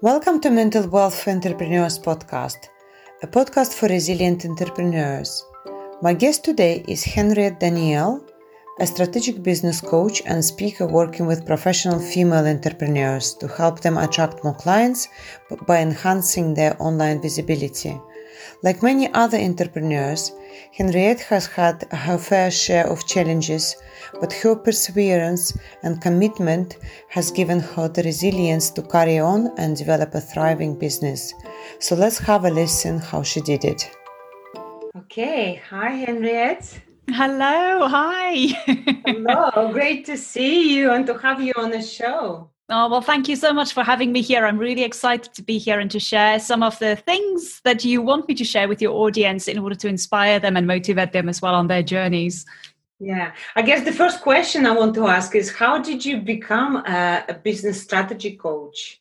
[0.00, 2.68] Welcome to Mental Wealth for Entrepreneurs podcast,
[3.22, 5.44] a podcast for resilient entrepreneurs.
[6.02, 8.24] My guest today is Henriette Daniel,
[8.80, 14.44] a strategic business coach and speaker working with professional female entrepreneurs to help them attract
[14.44, 15.08] more clients
[15.66, 18.00] by enhancing their online visibility.
[18.62, 20.32] Like many other entrepreneurs,
[20.72, 23.76] Henriette has had her fair share of challenges,
[24.20, 30.14] but her perseverance and commitment has given her the resilience to carry on and develop
[30.14, 31.34] a thriving business.
[31.80, 33.90] So let's have a listen how she did it.
[34.96, 36.87] Okay, hi Henriette.
[37.10, 38.48] Hello, hi.
[39.06, 42.50] Hello, great to see you and to have you on the show.
[42.70, 44.44] Oh, well, thank you so much for having me here.
[44.44, 48.02] I'm really excited to be here and to share some of the things that you
[48.02, 51.30] want me to share with your audience in order to inspire them and motivate them
[51.30, 52.44] as well on their journeys.
[53.00, 56.76] Yeah, I guess the first question I want to ask is how did you become
[56.76, 59.00] a, a, business strategy coach?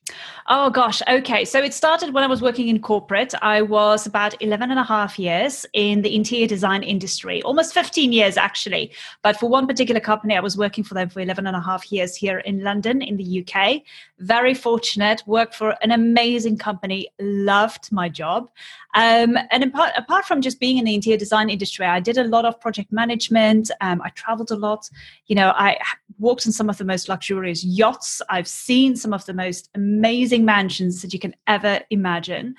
[0.50, 1.02] Oh, gosh.
[1.10, 1.44] Okay.
[1.44, 3.34] So it started when I was working in corporate.
[3.42, 8.14] I was about 11 and a half years in the interior design industry, almost 15
[8.14, 8.94] years actually.
[9.24, 11.92] But for one particular company, I was working for them for 11 and a half
[11.92, 13.82] years here in London, in the UK.
[14.20, 18.50] Very fortunate, worked for an amazing company, loved my job.
[18.94, 22.24] Um, and apart, apart from just being in the interior design industry, I did a
[22.24, 23.70] lot of project management.
[23.82, 24.90] Um, I traveled a lot.
[25.28, 25.78] You know, I
[26.20, 28.22] walked in some of the most luxurious yachts.
[28.30, 32.56] I've seen some of the most amazing mansions that you can ever imagine.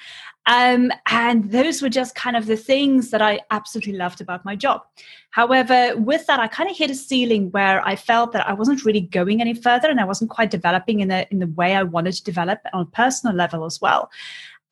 [0.46, 4.56] Um, and those were just kind of the things that I absolutely loved about my
[4.56, 4.82] job.
[5.30, 8.84] However, with that, I kind of hit a ceiling where I felt that I wasn't
[8.84, 11.82] really going any further and I wasn't quite developing in the in the way I
[11.82, 14.10] wanted to develop on a personal level as well.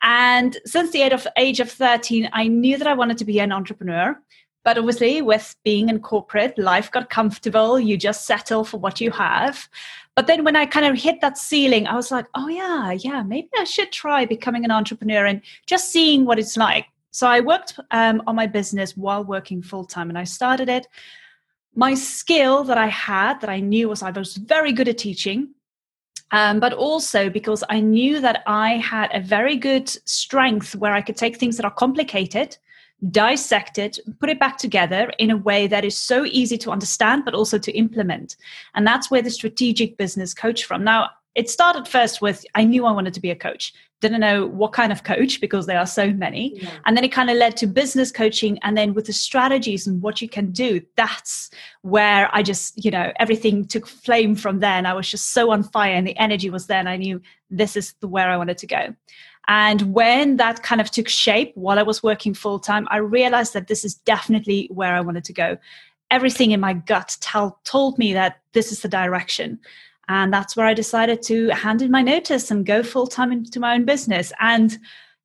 [0.02, 3.40] And since the age of, age of 13, I knew that I wanted to be
[3.40, 4.18] an entrepreneur.
[4.66, 7.78] But obviously, with being in corporate, life got comfortable.
[7.78, 9.68] You just settle for what you have.
[10.16, 13.22] But then when I kind of hit that ceiling, I was like, oh, yeah, yeah,
[13.22, 16.86] maybe I should try becoming an entrepreneur and just seeing what it's like.
[17.12, 20.88] So I worked um, on my business while working full time and I started it.
[21.76, 25.54] My skill that I had, that I knew was I was very good at teaching
[26.32, 31.02] um, but also because I knew that I had a very good strength where I
[31.02, 32.56] could take things that are complicated,
[33.10, 37.24] dissect it, put it back together in a way that is so easy to understand,
[37.24, 38.36] but also to implement.
[38.74, 40.84] And that's where the strategic business coach from.
[40.84, 43.74] Now, it started first with I knew I wanted to be a coach.
[44.00, 46.58] Didn't know what kind of coach because there are so many.
[46.58, 46.70] Yeah.
[46.86, 48.58] And then it kind of led to business coaching.
[48.62, 51.50] And then with the strategies and what you can do, that's
[51.82, 54.72] where I just, you know, everything took flame from there.
[54.72, 56.78] And I was just so on fire and the energy was there.
[56.78, 57.20] And I knew
[57.50, 58.94] this is the where I wanted to go.
[59.48, 63.52] And when that kind of took shape while I was working full time, I realized
[63.54, 65.56] that this is definitely where I wanted to go.
[66.10, 69.58] Everything in my gut tell, told me that this is the direction.
[70.08, 73.60] And that's where I decided to hand in my notice and go full time into
[73.60, 74.32] my own business.
[74.40, 74.78] And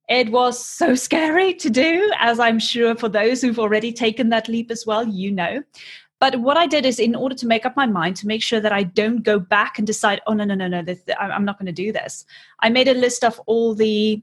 [0.09, 4.49] it was so scary to do, as I'm sure for those who've already taken that
[4.49, 5.63] leap as well, you know.
[6.21, 8.59] But what I did is, in order to make up my mind, to make sure
[8.59, 11.57] that I don't go back and decide, oh no, no, no, no, this, I'm not
[11.57, 12.25] going to do this.
[12.59, 14.21] I made a list of all the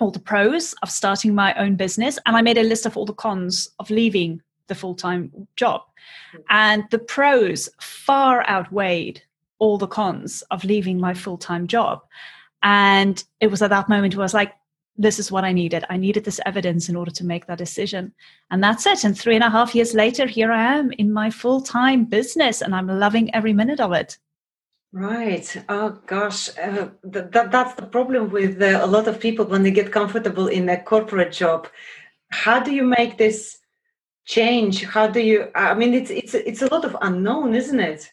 [0.00, 3.06] all the pros of starting my own business, and I made a list of all
[3.06, 5.80] the cons of leaving the full time job.
[6.36, 6.44] Mm.
[6.50, 9.22] And the pros far outweighed
[9.58, 12.02] all the cons of leaving my full time job.
[12.62, 14.52] And it was at that moment where I was like,
[14.98, 15.84] this is what I needed.
[15.88, 18.12] I needed this evidence in order to make that decision.
[18.50, 19.04] And that's it.
[19.04, 22.60] And three and a half years later, here I am in my full time business
[22.60, 24.18] and I'm loving every minute of it.
[24.92, 25.64] Right.
[25.68, 29.62] Oh gosh, uh, that, that that's the problem with uh, a lot of people when
[29.62, 31.68] they get comfortable in a corporate job.
[32.30, 33.58] How do you make this
[34.24, 34.84] change?
[34.84, 35.50] How do you?
[35.54, 38.10] I mean, it's it's it's a lot of unknown, isn't it?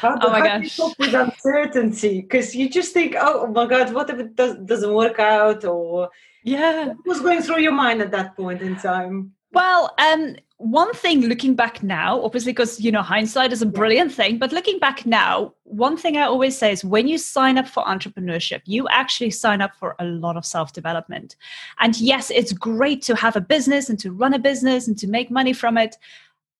[0.00, 0.76] How, oh my gosh.
[0.76, 2.22] cope with uncertainty?
[2.22, 5.64] Because you just think, oh, oh, my God, what if it does, doesn't work out?
[5.64, 6.10] Or
[6.42, 9.32] yeah, what was going through your mind at that point in time?
[9.52, 14.10] Well, um, one thing looking back now, obviously, because you know hindsight is a brilliant
[14.10, 14.16] yeah.
[14.16, 17.68] thing, but looking back now, one thing I always say is when you sign up
[17.68, 21.36] for entrepreneurship, you actually sign up for a lot of self development.
[21.78, 25.06] And yes, it's great to have a business and to run a business and to
[25.06, 25.96] make money from it.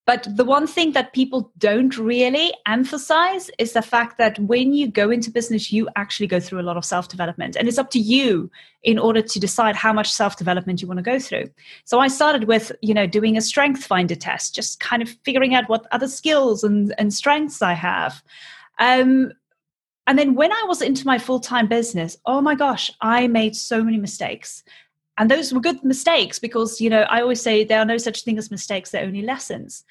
[0.06, 4.89] But the one thing that people don't really emphasize is the fact that when you
[4.89, 7.56] go into business, you actually go through a lot of self development.
[7.56, 8.51] And it's up to you
[8.83, 11.47] in order to decide how much self development you want to go through.
[11.85, 15.55] So I started with, you know, doing a strength finder test, just kind of figuring
[15.55, 18.23] out what other skills and, and strengths I have.
[18.79, 19.33] Um,
[20.06, 23.56] and then when I was into my full time business, oh my gosh, I made
[23.56, 24.62] so many mistakes
[25.19, 28.22] and those were good mistakes because you know i always say there are no such
[28.22, 29.84] thing as mistakes they're only lessons.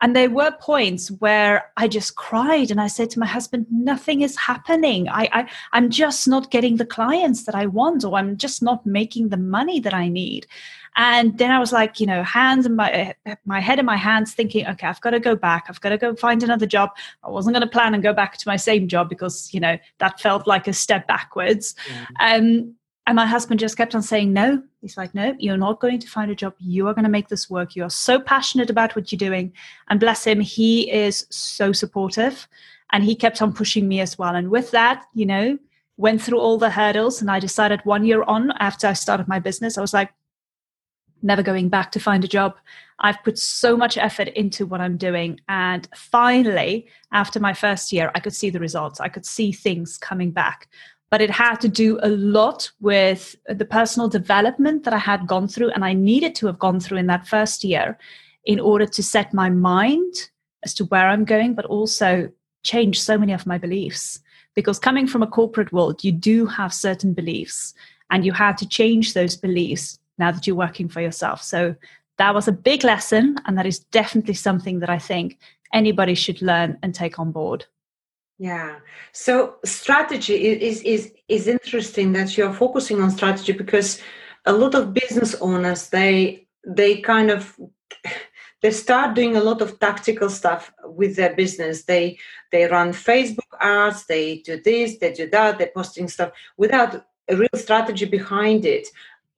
[0.00, 4.20] And there were points where i just cried and i said to my husband nothing
[4.20, 5.08] is happening.
[5.08, 8.86] I, I i'm just not getting the clients that i want or i'm just not
[8.86, 10.46] making the money that i need.
[10.94, 13.12] And then i was like you know hands in my
[13.44, 15.66] my head in my hands thinking okay i've got to go back.
[15.68, 16.90] I've got to go find another job.
[17.24, 19.78] I wasn't going to plan and go back to my same job because you know
[19.98, 21.74] that felt like a step backwards.
[21.88, 22.14] Mm-hmm.
[22.20, 22.74] um
[23.08, 24.62] and my husband just kept on saying, No.
[24.82, 26.52] He's like, No, you're not going to find a job.
[26.58, 27.74] You are going to make this work.
[27.74, 29.50] You are so passionate about what you're doing.
[29.88, 32.46] And bless him, he is so supportive.
[32.92, 34.34] And he kept on pushing me as well.
[34.34, 35.58] And with that, you know,
[35.96, 37.22] went through all the hurdles.
[37.22, 40.12] And I decided one year on after I started my business, I was like,
[41.22, 42.56] never going back to find a job.
[42.98, 45.40] I've put so much effort into what I'm doing.
[45.48, 49.00] And finally, after my first year, I could see the results.
[49.00, 50.68] I could see things coming back
[51.10, 55.48] but it had to do a lot with the personal development that I had gone
[55.48, 57.98] through and I needed to have gone through in that first year
[58.44, 60.30] in order to set my mind
[60.64, 62.30] as to where I'm going, but also
[62.62, 64.20] change so many of my beliefs.
[64.54, 67.74] Because coming from a corporate world, you do have certain beliefs
[68.10, 71.42] and you had to change those beliefs now that you're working for yourself.
[71.42, 71.74] So
[72.18, 75.38] that was a big lesson, and that is definitely something that I think
[75.72, 77.64] anybody should learn and take on board.
[78.38, 78.78] Yeah.
[79.12, 84.00] So strategy is is is interesting that you're focusing on strategy because
[84.46, 87.58] a lot of business owners they they kind of
[88.62, 91.84] they start doing a lot of tactical stuff with their business.
[91.84, 92.18] They
[92.52, 97.36] they run Facebook ads, they do this, they do that, they're posting stuff without a
[97.36, 98.86] real strategy behind it.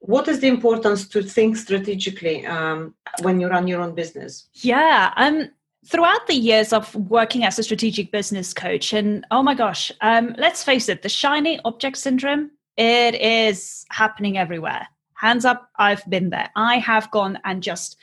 [0.00, 4.48] What is the importance to think strategically um, when you run your own business?
[4.54, 5.50] Yeah, um,
[5.86, 10.34] throughout the years of working as a strategic business coach and oh my gosh um,
[10.36, 12.50] let's face it the shiny object syndrome
[12.80, 14.86] it is happening everywhere.
[15.14, 16.48] Hands up i've been there.
[16.56, 17.98] I have gone and just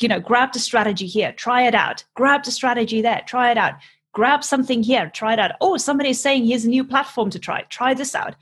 [0.00, 2.02] you know grabbed a strategy here try it out.
[2.14, 3.74] Grabbed a strategy there try it out.
[4.12, 5.52] Grab something here try it out.
[5.60, 7.62] Oh somebody's saying here's a new platform to try.
[7.68, 8.34] Try this out.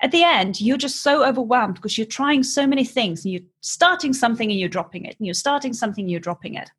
[0.00, 3.48] At the end you're just so overwhelmed because you're trying so many things and you're
[3.62, 6.70] starting something and you're dropping it and you're starting something and you're dropping it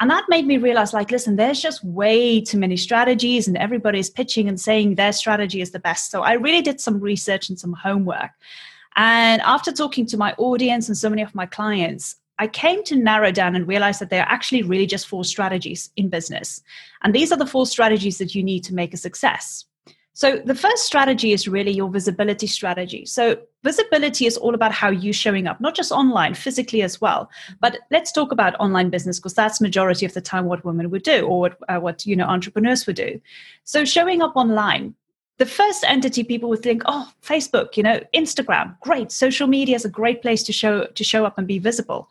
[0.00, 4.10] and that made me realize like, listen, there's just way too many strategies and everybody's
[4.10, 6.10] pitching and saying their strategy is the best.
[6.10, 8.30] So I really did some research and some homework.
[8.96, 12.96] And after talking to my audience and so many of my clients, I came to
[12.96, 16.62] narrow down and realize that there are actually really just four strategies in business.
[17.02, 19.64] And these are the four strategies that you need to make a success.
[20.18, 23.06] So the first strategy is really your visibility strategy.
[23.06, 27.30] So visibility is all about how you showing up, not just online, physically as well.
[27.60, 31.04] But let's talk about online business because that's majority of the time what women would
[31.04, 33.20] do or what, uh, what you know entrepreneurs would do.
[33.62, 34.96] So showing up online,
[35.36, 39.12] the first entity people would think, oh, Facebook, you know, Instagram, great.
[39.12, 42.08] Social media is a great place to show to show up and be visible.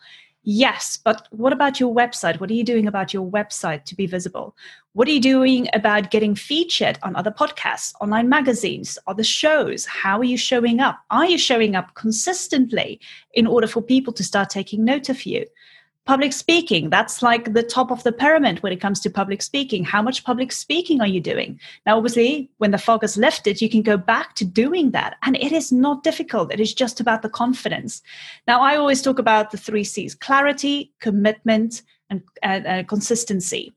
[0.50, 2.40] Yes, but what about your website?
[2.40, 4.56] What are you doing about your website to be visible?
[4.94, 9.86] What are you doing about getting featured on other podcasts, online magazines, other shows?
[9.86, 11.00] How are you showing up?
[11.12, 13.02] Are you showing up consistently
[13.34, 15.46] in order for people to start taking note of you?
[16.08, 16.90] Public speaking.
[16.90, 19.84] That's like the top of the pyramid when it comes to public speaking.
[19.84, 21.60] How much public speaking are you doing?
[21.86, 25.36] Now obviously when the fog has lifted you can go back to doing that and
[25.36, 26.54] it is not difficult.
[26.54, 28.02] It is just about the confidence.
[28.48, 33.74] Now i always talk about the three c's clarity commitment and, consistency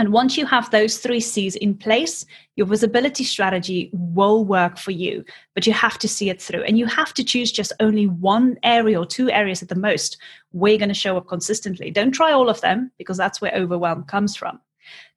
[0.00, 2.24] and once you have those three C's in place,
[2.56, 5.22] your visibility strategy will work for you,
[5.54, 6.62] but you have to see it through.
[6.62, 10.16] And you have to choose just only one area or two areas at the most
[10.52, 11.90] where you're going to show up consistently.
[11.90, 14.58] Don't try all of them because that's where overwhelm comes from.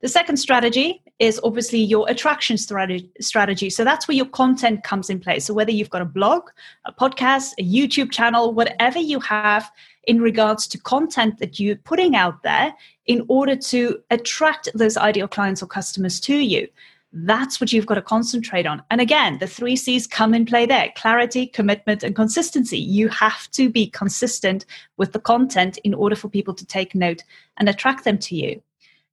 [0.02, 3.70] The second strategy is obviously your attraction strategy.
[3.70, 5.46] So that's where your content comes in place.
[5.46, 6.50] So whether you've got a blog,
[6.86, 9.72] a podcast, a YouTube channel, whatever you have
[10.06, 12.74] in regards to content that you're putting out there
[13.06, 16.68] in order to attract those ideal clients or customers to you.
[17.16, 18.82] That's what you've got to concentrate on.
[18.90, 22.80] And again, the three C's come in play there clarity, commitment, and consistency.
[22.80, 24.66] You have to be consistent
[24.98, 27.24] with the content in order for people to take note
[27.58, 28.62] and attract them to you.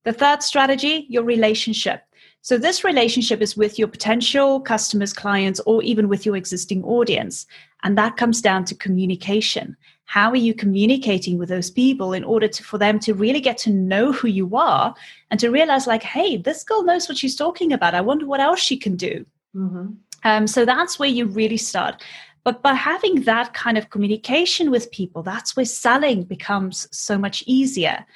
[0.04, 2.02] The third strategy, your relationship.
[2.42, 7.46] So, this relationship is with your potential customers, clients, or even with your existing audience.
[7.82, 9.76] And that comes down to communication.
[10.04, 13.58] How are you communicating with those people in order to, for them to really get
[13.58, 14.94] to know who you are
[15.30, 17.94] and to realize, like, hey, this girl knows what she's talking about.
[17.94, 19.26] I wonder what else she can do.
[19.54, 19.88] Mm-hmm.
[20.24, 22.02] Um, so, that's where you really start.
[22.42, 27.44] But by having that kind of communication with people, that's where selling becomes so much
[27.46, 28.06] easier.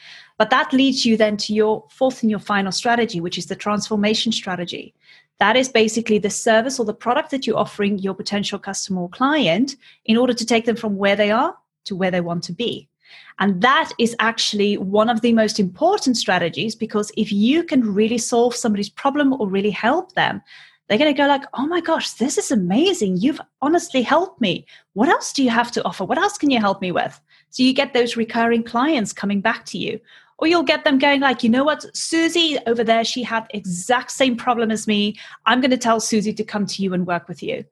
[0.45, 3.57] But that leads you then to your fourth and your final strategy, which is the
[3.57, 4.93] transformation strategy.
[5.39, 9.09] That is basically the service or the product that you're offering your potential customer or
[9.09, 12.53] client in order to take them from where they are to where they want to
[12.53, 12.91] be.
[13.39, 18.19] And that is actually one of the most important strategies because if you can really
[18.19, 20.43] solve somebody's problem or really help them,
[20.89, 23.17] they're going to go like oh my gosh this is amazing.
[23.17, 24.67] You've honestly helped me.
[24.93, 26.05] What else do you have to offer?
[26.05, 27.19] What else can you help me with?
[27.49, 30.01] So you get those recurring clients coming back to you
[30.39, 31.85] or you'll get them going like you know what?
[31.97, 35.17] Susie over there she had exact same problem as me.
[35.47, 37.65] I'm going to tell susie to come to you and work with you.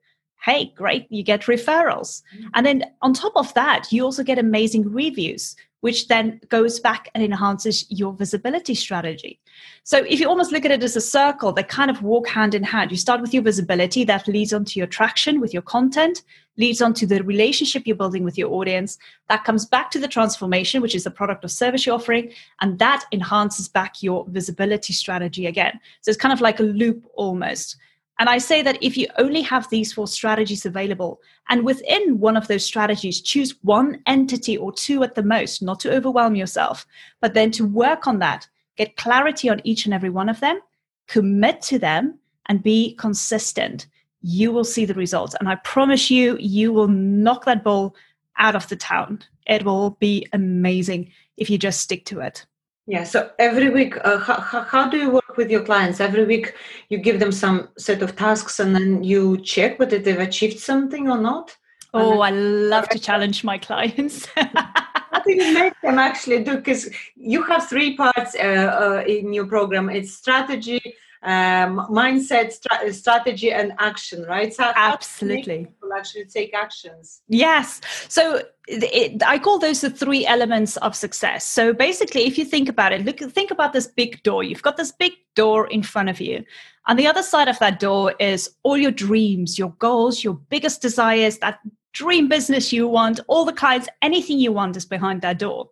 [0.43, 2.21] Hey great you get referrals.
[2.35, 2.47] Mm-hmm.
[2.53, 7.09] and then on top of that you also get amazing reviews which then goes back
[7.13, 9.37] and enhances your visibility strategy.
[9.83, 12.55] So if you almost look at it as a circle, they kind of walk hand
[12.55, 12.89] in hand.
[12.89, 16.21] You start with your visibility, that leads on to your traction with your content,
[16.55, 18.97] leads on to the relationship you're building with your audience.
[19.27, 22.79] That comes back to the transformation, which is the product or service you're offering, and
[22.79, 25.81] that enhances back your visibility strategy again.
[25.99, 27.75] So it's kind of like a loop almost.
[28.19, 32.37] And I say that if you only have these four strategies available, and within one
[32.37, 36.85] of those strategies, choose one entity or two at the most, not to overwhelm yourself,
[37.21, 40.59] but then to work on that, get clarity on each and every one of them,
[41.07, 43.87] commit to them, and be consistent,
[44.21, 45.35] you will see the results.
[45.39, 47.95] And I promise you, you will knock that ball
[48.37, 49.19] out of the town.
[49.47, 52.45] It will be amazing if you just stick to it.
[52.85, 53.05] Yeah.
[53.05, 55.99] So every week, uh, how, how do you work with your clients?
[55.99, 56.53] Every week,
[56.89, 61.09] you give them some set of tasks, and then you check whether they've achieved something
[61.09, 61.55] or not.
[61.93, 64.27] Oh, I love to challenge my clients.
[64.35, 66.57] What do you make them actually do?
[66.57, 69.89] Because you have three parts uh, uh, in your program.
[69.89, 70.81] It's strategy,
[71.23, 74.53] um, mindset, stra- strategy, and action, right?
[74.53, 75.65] So Absolutely.
[75.65, 77.21] People actually take actions.
[77.27, 77.81] Yes.
[78.09, 81.45] So it, I call those the three elements of success.
[81.45, 84.43] So basically, if you think about it, look, think about this big door.
[84.43, 86.43] You've got this big door in front of you.
[86.87, 90.81] On the other side of that door is all your dreams, your goals, your biggest
[90.81, 91.59] desires, that
[91.93, 95.69] dream business you want, all the clients, anything you want is behind that door.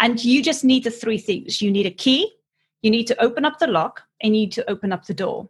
[0.00, 1.62] And you just need the three things.
[1.62, 2.34] You need a key,
[2.82, 5.48] you need to open up the lock, you need to open up the door.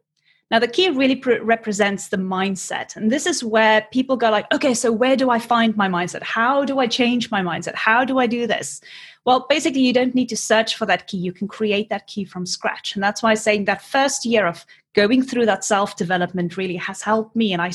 [0.53, 2.95] Now, the key really pre- represents the mindset.
[2.95, 6.23] And this is where people go like, okay, so where do I find my mindset?
[6.23, 7.75] How do I change my mindset?
[7.75, 8.83] How do I do this?
[9.25, 11.17] Well, basically, you don't need to search for that key.
[11.17, 12.95] You can create that key from scratch.
[12.95, 16.77] And that's why I'm saying that first year of going through that self development really
[16.77, 17.55] has helped me.
[17.55, 17.73] And I,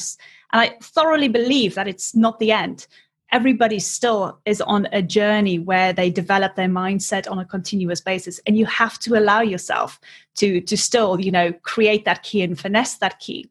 [0.54, 2.86] and I thoroughly believe that it's not the end
[3.32, 8.40] everybody still is on a journey where they develop their mindset on a continuous basis
[8.46, 10.00] and you have to allow yourself
[10.36, 13.50] to to still you know create that key and finesse that key.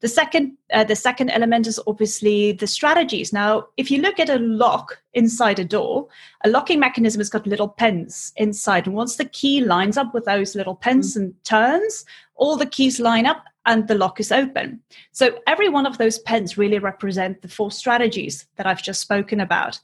[0.00, 3.32] The second uh, the second element is obviously the strategies.
[3.32, 6.06] Now if you look at a lock inside a door
[6.44, 8.86] a locking mechanism has got little pins inside.
[8.86, 11.24] And once the key lines up with those little pins mm-hmm.
[11.24, 12.04] and turns
[12.36, 14.80] all the keys line up and the lock is open.
[15.12, 19.40] So every one of those pens really represent the four strategies that I've just spoken
[19.40, 19.80] about.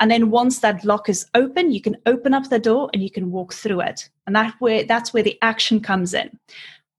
[0.00, 3.10] And then once that lock is open, you can open up the door and you
[3.10, 4.08] can walk through it.
[4.26, 6.38] And that way, that's where the action comes in.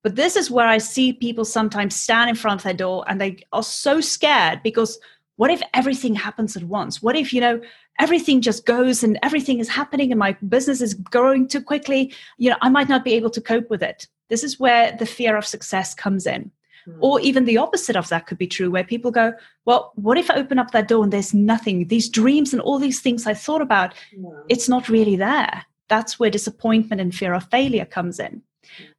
[0.04, 3.20] But this is where I see people sometimes stand in front of their door and
[3.20, 5.00] they are so scared because
[5.38, 7.02] what if everything happens at once?
[7.02, 7.62] What if, you know,
[8.00, 12.14] everything just goes and everything is happening and my business is growing too quickly?
[12.38, 14.08] You know, I might not be able to cope with it.
[14.30, 16.52] This is where the fear of success comes in.
[16.88, 16.98] Mm.
[17.00, 19.34] Or even the opposite of that could be true, where people go,
[19.66, 21.88] Well, what if I open up that door and there's nothing?
[21.88, 23.94] These dreams and all these things I thought about,
[24.50, 25.66] it's not really there.
[25.88, 28.42] That's where disappointment and fear of failure comes in.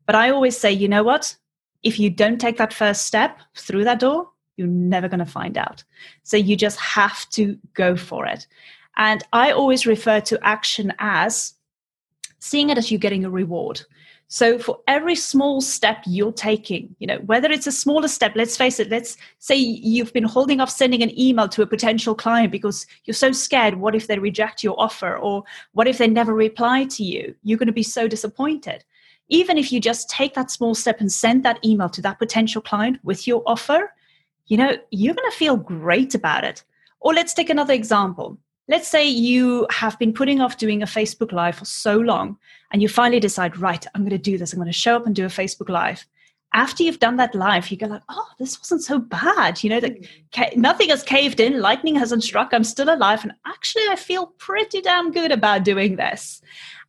[0.07, 1.37] But I always say, you know what?
[1.83, 5.57] If you don't take that first step through that door, you're never going to find
[5.57, 5.85] out.
[6.25, 8.47] So you just have to go for it.
[8.97, 11.55] And I always refer to action as
[12.41, 13.83] seeing it as you getting a reward.
[14.31, 18.59] So for every small step you're taking, you know, whether it's a smaller step, let's
[18.59, 22.53] face it, let's say you've been holding off sending an email to a potential client
[22.53, 23.77] because you're so scared.
[23.77, 25.17] What if they reject your offer?
[25.17, 27.35] Or what if they never reply to you?
[27.43, 28.85] You're going to be so disappointed.
[29.31, 32.61] Even if you just take that small step and send that email to that potential
[32.61, 33.95] client with your offer,
[34.47, 36.65] you know, you're going to feel great about it.
[37.01, 38.39] Or let's take another example
[38.69, 42.37] let's say you have been putting off doing a Facebook Live for so long,
[42.73, 44.53] and you finally decide, right, I'm going to do this.
[44.53, 46.07] I'm going to show up and do a Facebook Live.
[46.55, 49.63] after you've done that live, you go like, oh, this wasn't so bad.
[49.63, 50.05] You know, that hmm.
[50.33, 53.23] ca- nothing has caved in, lightning hasn't struck, I'm still alive.
[53.23, 56.41] And actually, I feel pretty damn good about doing this.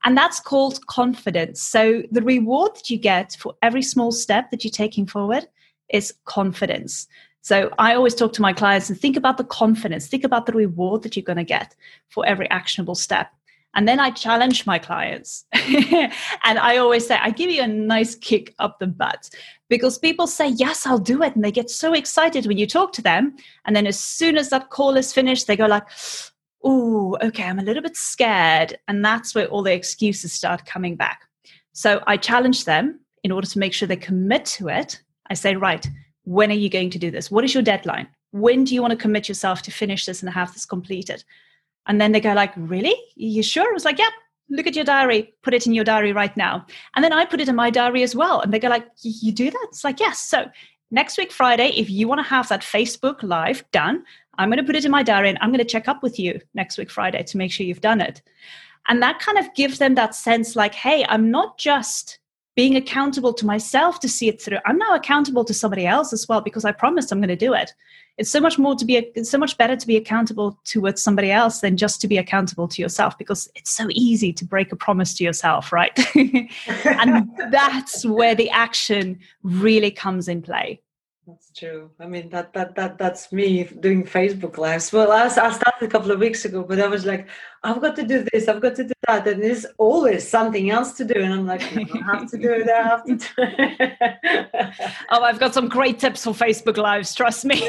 [0.05, 1.61] And that's called confidence.
[1.61, 5.45] So the reward that you get for every small step that you're taking forward
[5.89, 7.07] is confidence.
[7.41, 10.53] So I always talk to my clients and think about the confidence, think about the
[10.53, 11.75] reward that you're going to get
[12.09, 13.31] for every actionable step.
[13.75, 15.45] And then I challenge my clients.
[15.53, 16.11] and
[16.43, 19.29] I always say, I give you a nice kick up the butt
[19.69, 21.35] because people say, Yes, I'll do it.
[21.35, 23.35] And they get so excited when you talk to them.
[23.65, 25.87] And then as soon as that call is finished, they go like,
[26.63, 28.77] Oh, okay, I'm a little bit scared.
[28.87, 31.21] And that's where all the excuses start coming back.
[31.73, 35.01] So I challenge them in order to make sure they commit to it.
[35.29, 35.87] I say, Right,
[36.29, 37.31] when are you going to do this?
[37.31, 38.07] What is your deadline?
[38.29, 41.23] When do you want to commit yourself to finish this and have this completed?
[41.87, 42.93] And then they go like, really?
[43.15, 43.67] You sure?
[43.67, 44.11] I was like, yeah,
[44.47, 46.67] look at your diary, put it in your diary right now.
[46.95, 48.41] And then I put it in my diary as well.
[48.41, 49.67] And they go like, you do that?
[49.69, 50.19] It's like, yes.
[50.19, 50.45] So
[50.91, 54.03] next week, Friday, if you want to have that Facebook live done,
[54.37, 56.19] I'm going to put it in my diary and I'm going to check up with
[56.19, 58.21] you next week, Friday, to make sure you've done it.
[58.87, 62.18] And that kind of gives them that sense like, hey, I'm not just
[62.59, 64.57] being accountable to myself to see it through.
[64.65, 67.53] I'm now accountable to somebody else as well because I promised I'm going to do
[67.53, 67.71] it.
[68.17, 71.31] It's so much more to be, it's so much better to be accountable towards somebody
[71.31, 74.75] else than just to be accountable to yourself because it's so easy to break a
[74.75, 75.97] promise to yourself, right?
[76.83, 80.81] and that's where the action really comes in play.
[81.29, 81.91] That's true.
[81.99, 84.91] I mean that that that that's me doing Facebook lives.
[84.91, 87.27] Well, I, I started a couple of weeks ago, but I was like,
[87.61, 90.93] I've got to do this, I've got to do that, and there's always something else
[90.93, 92.69] to do, and I'm like, no, I have to do it.
[92.69, 94.73] I have to do it.
[95.09, 97.13] oh, I've got some great tips for Facebook lives.
[97.13, 97.59] Trust me.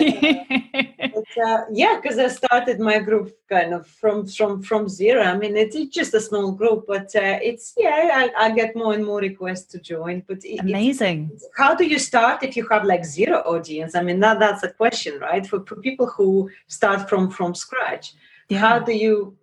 [1.45, 5.23] uh, yeah, because I started my group kind of from from from zero.
[5.23, 8.77] I mean, it's, it's just a small group, but uh, it's yeah, I, I, get
[8.77, 10.23] more and more requests to join.
[10.29, 11.31] But it, amazing.
[11.57, 13.97] how do you start if you have like zero audience?
[13.97, 15.45] I mean, that that's a question, right?
[15.45, 18.15] For, for people who start from from scratch,
[18.49, 18.59] yeah.
[18.59, 19.37] how do you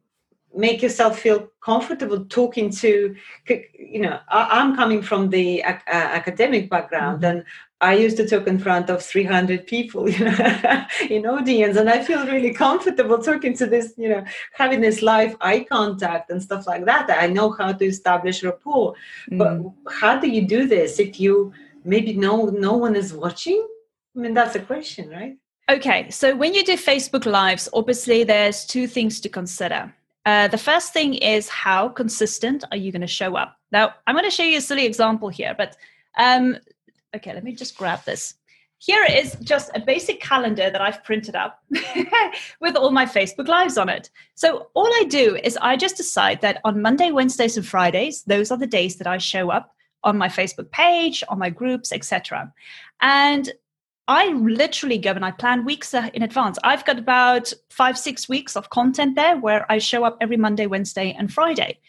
[0.55, 3.15] make yourself feel comfortable talking to
[3.47, 7.37] you know I, am coming from the uh, academic background mm-hmm.
[7.37, 7.45] and
[7.79, 12.03] I used to talk in front of 300 people, you know, in audience, and I
[12.03, 16.65] feel really comfortable talking to this, you know, having this live eye contact and stuff
[16.65, 17.07] like that.
[17.11, 18.95] I know how to establish rapport,
[19.29, 19.37] mm.
[19.37, 21.53] but how do you do this if you
[21.85, 23.67] maybe no no one is watching?
[24.15, 25.37] I mean, that's a question, right?
[25.69, 29.93] Okay, so when you do Facebook Lives, obviously there's two things to consider.
[30.27, 33.55] Uh, the first thing is how consistent are you going to show up?
[33.71, 35.77] Now, I'm going to show you a silly example here, but
[36.17, 36.57] um,
[37.15, 38.33] okay, let me just grab this.
[38.77, 41.63] Here is just a basic calendar that I've printed up
[42.59, 44.09] with all my Facebook Lives on it.
[44.35, 48.51] So, all I do is I just decide that on Monday, Wednesdays, and Fridays, those
[48.51, 52.53] are the days that I show up on my Facebook page, on my groups, etc.
[52.99, 53.49] And
[54.07, 56.57] I literally go and I plan weeks in advance.
[56.63, 60.65] I've got about five, six weeks of content there where I show up every Monday,
[60.65, 61.79] Wednesday, and Friday.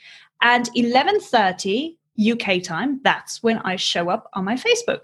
[0.42, 5.02] And 11:30 UK time, that's when I show up on my Facebook.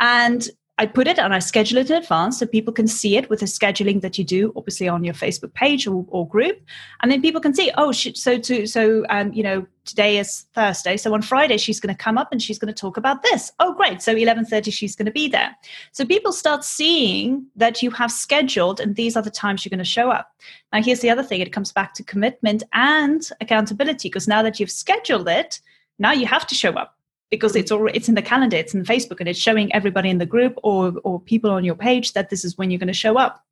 [0.00, 3.30] And I put it and I schedule it in advance so people can see it
[3.30, 6.60] with the scheduling that you do, obviously on your Facebook page or, or group,
[7.00, 7.70] and then people can see.
[7.76, 11.94] Oh, so to so um, you know today is Thursday, so on Friday she's going
[11.94, 13.52] to come up and she's going to talk about this.
[13.60, 14.02] Oh, great!
[14.02, 15.54] So eleven thirty she's going to be there.
[15.92, 19.78] So people start seeing that you have scheduled, and these are the times you're going
[19.78, 20.32] to show up.
[20.72, 24.58] Now, here's the other thing: it comes back to commitment and accountability because now that
[24.58, 25.60] you've scheduled it,
[26.00, 26.98] now you have to show up
[27.34, 30.18] because it's already it's in the calendar it's in facebook and it's showing everybody in
[30.18, 33.02] the group or or people on your page that this is when you're going to
[33.06, 33.44] show up.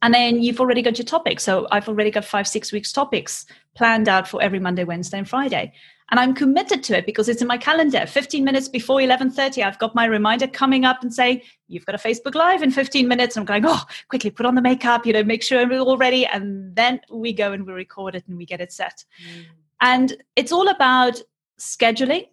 [0.00, 3.46] And then you've already got your topic so i've already got five six weeks topics
[3.74, 5.72] planned out for every monday wednesday and friday.
[6.10, 8.06] And i'm committed to it because it's in my calendar.
[8.06, 12.04] 15 minutes before 11.30 i've got my reminder coming up and say you've got a
[12.08, 13.36] facebook live in 15 minutes.
[13.36, 16.26] I'm going oh quickly put on the makeup you know make sure we're all ready
[16.26, 19.04] and then we go and we record it and we get it set.
[19.30, 19.44] Mm.
[19.80, 21.20] and it's all about
[21.58, 22.26] scheduling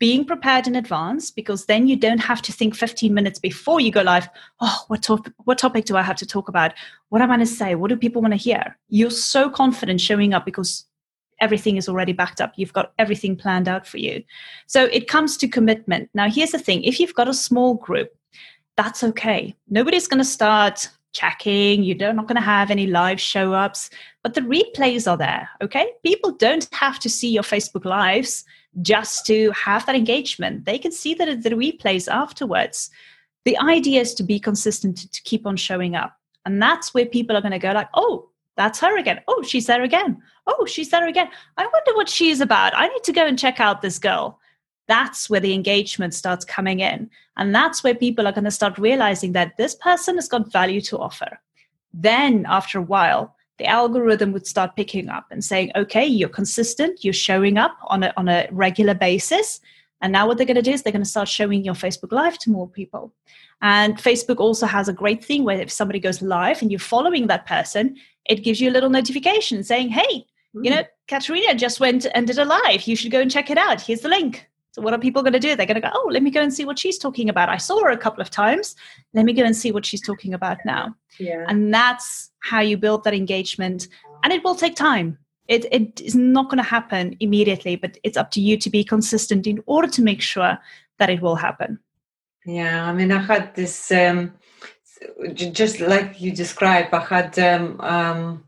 [0.00, 3.92] being prepared in advance because then you don't have to think 15 minutes before you
[3.92, 4.28] go live
[4.60, 6.72] oh what, top- what topic do i have to talk about?
[7.10, 7.74] What am i going to say?
[7.76, 8.76] What do people want to hear?
[8.88, 10.86] You're so confident showing up because
[11.40, 12.52] everything is already backed up.
[12.56, 14.22] You've got everything planned out for you.
[14.66, 16.10] So it comes to commitment.
[16.12, 16.82] Now here's the thing.
[16.82, 18.10] If you've got a small group
[18.76, 19.54] that's okay.
[19.68, 21.82] Nobody's going to start checking.
[21.82, 23.90] You're not going to have any live show ups
[24.22, 25.92] but the replays are there okay?
[26.02, 28.44] People don't have to see your facebook lives
[28.82, 30.64] just to have that engagement.
[30.64, 32.90] They can see that the replays afterwards.
[33.44, 36.16] The idea is to be consistent, to keep on showing up.
[36.46, 39.20] And that's where people are going to go like, oh, that's her again.
[39.28, 40.20] Oh, she's there again.
[40.46, 41.28] Oh, she's there again.
[41.56, 42.72] I wonder what she's about.
[42.76, 44.38] I need to go and check out this girl.
[44.90, 47.08] that's where the engagement starts coming in.
[47.36, 50.80] And that's where people are going to start realizing that this person has got value
[50.82, 51.40] to offer.
[51.94, 57.04] Then, after a while, the algorithm would start picking up and saying, okay, you're consistent,
[57.04, 59.60] you're showing up on a, on a regular basis.
[60.00, 62.10] And now what they're going to do is they're going to start showing your Facebook
[62.10, 63.12] Live to more people.
[63.60, 67.26] And Facebook also has a great thing where if somebody goes live and you're following
[67.26, 70.24] that person, it gives you a little notification saying, hey,
[70.56, 70.64] mm.
[70.64, 72.84] you know, Katerina just went and did a live.
[72.84, 73.82] You should go and check it out.
[73.82, 74.49] Here's the link.
[74.72, 75.56] So what are people going to do?
[75.56, 77.48] They're going to go, oh, let me go and see what she's talking about.
[77.48, 78.76] I saw her a couple of times.
[79.14, 80.94] Let me go and see what she's talking about now.
[81.18, 81.44] Yeah.
[81.48, 83.88] And that's how you build that engagement.
[84.22, 85.18] And it will take time.
[85.48, 88.84] It, it is not going to happen immediately, but it's up to you to be
[88.84, 90.56] consistent in order to make sure
[90.98, 91.80] that it will happen.
[92.46, 94.32] Yeah, I mean, I had this, um,
[95.32, 98.44] just like you described, I had um, um,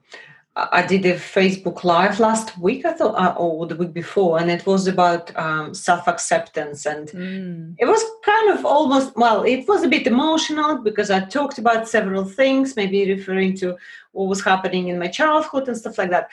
[0.55, 4.51] I did a Facebook Live last week, I thought, uh, or the week before, and
[4.51, 6.85] it was about um, self acceptance.
[6.85, 7.75] And mm.
[7.79, 11.89] it was kind of almost, well, it was a bit emotional because I talked about
[11.89, 13.77] several things, maybe referring to
[14.13, 16.29] what was happening in my childhood and stuff like that.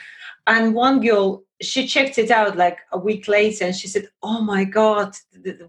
[0.47, 4.41] And one girl she checked it out like a week later and she said oh
[4.41, 5.13] my god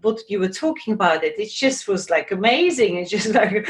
[0.01, 2.97] what you were talking about it it just was like amazing.
[2.97, 3.67] It's just like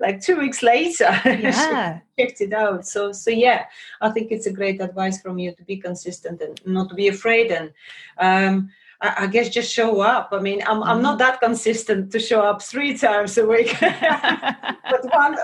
[0.00, 2.00] like two weeks later yeah.
[2.18, 2.86] checked it out.
[2.86, 3.64] So so yeah
[4.00, 7.08] i think it's a great advice from you to be consistent and not to be
[7.08, 7.50] afraid.
[7.50, 7.72] And
[8.18, 8.70] um
[9.00, 10.30] I, guess just show up.
[10.32, 11.30] I mean, I'm, I'm not mm-hmm.
[11.30, 15.36] that consistent to show up three times a week, but one,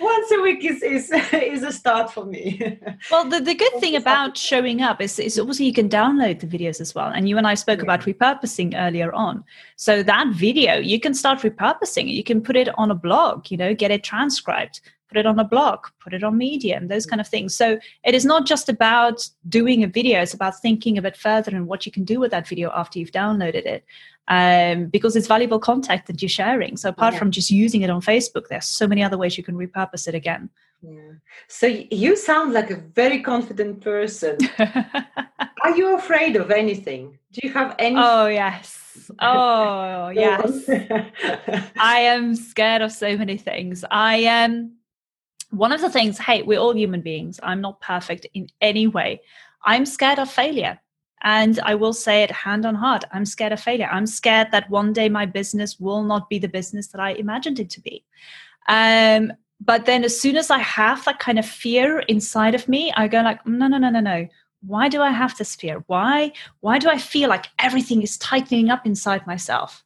[0.00, 2.78] once a week is, is, is a start for me.
[3.10, 6.46] well, the, the good thing about showing up is, is obviously you can download the
[6.46, 7.08] videos as well.
[7.08, 7.84] And you and I spoke yeah.
[7.84, 9.44] about repurposing earlier on.
[9.76, 12.12] So that video, you can start repurposing it.
[12.12, 14.80] You can put it on a blog, you know, get it transcribed
[15.14, 17.54] put it on a blog, put it on Medium, those kind of things.
[17.54, 21.54] So it is not just about doing a video, it's about thinking a bit further
[21.54, 23.84] and what you can do with that video after you've downloaded it.
[24.26, 26.78] Um, because it's valuable content that you're sharing.
[26.78, 27.18] So apart yeah.
[27.18, 30.14] from just using it on Facebook, there's so many other ways you can repurpose it
[30.14, 30.48] again.
[30.82, 31.12] Yeah.
[31.46, 34.38] So you sound like a very confident person.
[34.58, 37.18] Are you afraid of anything?
[37.32, 37.96] Do you have any?
[37.98, 38.80] Oh yes.
[39.20, 40.68] Oh yes.
[41.76, 43.84] I am scared of so many things.
[43.90, 44.52] I am.
[44.52, 44.72] Um,
[45.56, 47.38] one of the things, hey, we're all human beings.
[47.42, 49.20] I'm not perfect in any way.
[49.64, 50.80] I'm scared of failure.
[51.22, 53.88] And I will say it hand on heart I'm scared of failure.
[53.90, 57.58] I'm scared that one day my business will not be the business that I imagined
[57.58, 58.04] it to be.
[58.68, 62.92] Um, but then as soon as I have that kind of fear inside of me,
[62.96, 64.28] I go like, no, no, no, no, no.
[64.66, 65.84] Why do I have this fear?
[65.86, 66.32] Why?
[66.60, 69.83] Why do I feel like everything is tightening up inside myself?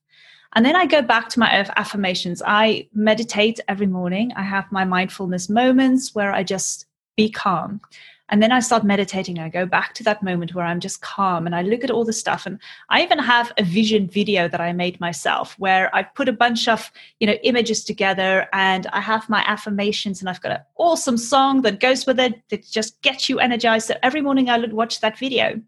[0.54, 2.42] And then I go back to my affirmations.
[2.44, 4.32] I meditate every morning.
[4.34, 7.80] I have my mindfulness moments where I just be calm.
[8.30, 9.38] And then I start meditating.
[9.38, 12.04] I go back to that moment where I'm just calm and I look at all
[12.04, 12.44] the stuff.
[12.44, 12.58] And
[12.90, 16.68] I even have a vision video that I made myself where I put a bunch
[16.68, 21.16] of, you know, images together and I have my affirmations and I've got an awesome
[21.16, 23.86] song that goes with it that just gets you energized.
[23.86, 25.60] So every morning I would watch that video.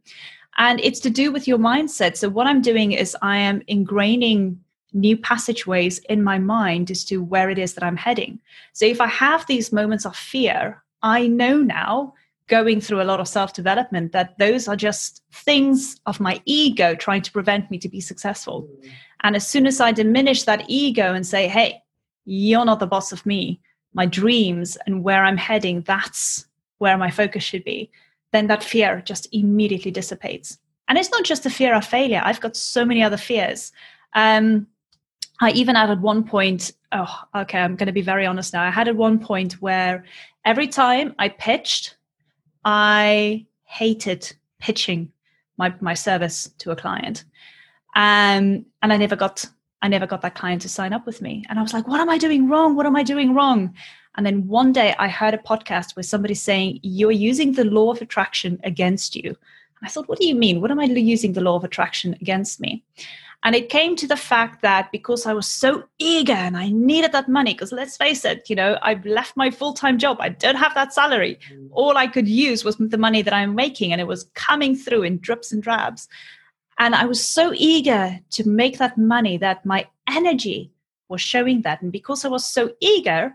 [0.59, 2.19] And it's to do with your mindset.
[2.19, 4.59] So what I'm doing is I am ingraining
[4.93, 8.41] new passageways in my mind as to where it is that I'm heading.
[8.73, 12.15] So if I have these moments of fear, I know now
[12.49, 16.95] going through a lot of self development that those are just things of my ego
[16.95, 18.69] trying to prevent me to be successful.
[19.23, 21.83] And as soon as I diminish that ego and say, hey,
[22.25, 23.61] you're not the boss of me,
[23.95, 26.47] my dreams and where I'm heading, that's
[26.79, 27.91] where my focus should be,
[28.33, 30.59] then that fear just immediately dissipates.
[30.89, 33.73] And it's not just the fear of failure, I've got so many other fears.
[34.15, 34.67] Um,
[35.41, 38.63] I even had at one point, oh, okay, I'm going to be very honest now.
[38.63, 40.05] I had at one point where
[40.45, 41.97] every time I pitched,
[42.65, 45.11] I hated pitching
[45.57, 47.25] my, my service to a client.
[47.97, 49.47] Um, and I never got
[49.83, 51.43] I never got that client to sign up with me.
[51.49, 52.77] And I was like, what am I doing wrong?
[52.77, 53.75] What am I doing wrong?
[54.17, 57.91] And then one day I heard a podcast where somebody saying, You're using the law
[57.91, 59.29] of attraction against you.
[59.29, 60.61] And I thought, What do you mean?
[60.61, 62.85] What am I using the law of attraction against me?
[63.43, 67.13] And it came to the fact that because I was so eager and I needed
[67.13, 70.19] that money, because let's face it, you know, I've left my full time job.
[70.21, 71.39] I don't have that salary.
[71.51, 71.69] Mm.
[71.73, 75.05] All I could use was the money that I'm making, and it was coming through
[75.05, 76.07] in drips and drabs.
[76.79, 80.71] And I was so eager to make that money that my energy
[81.09, 81.81] was showing that.
[81.83, 83.35] And because I was so eager,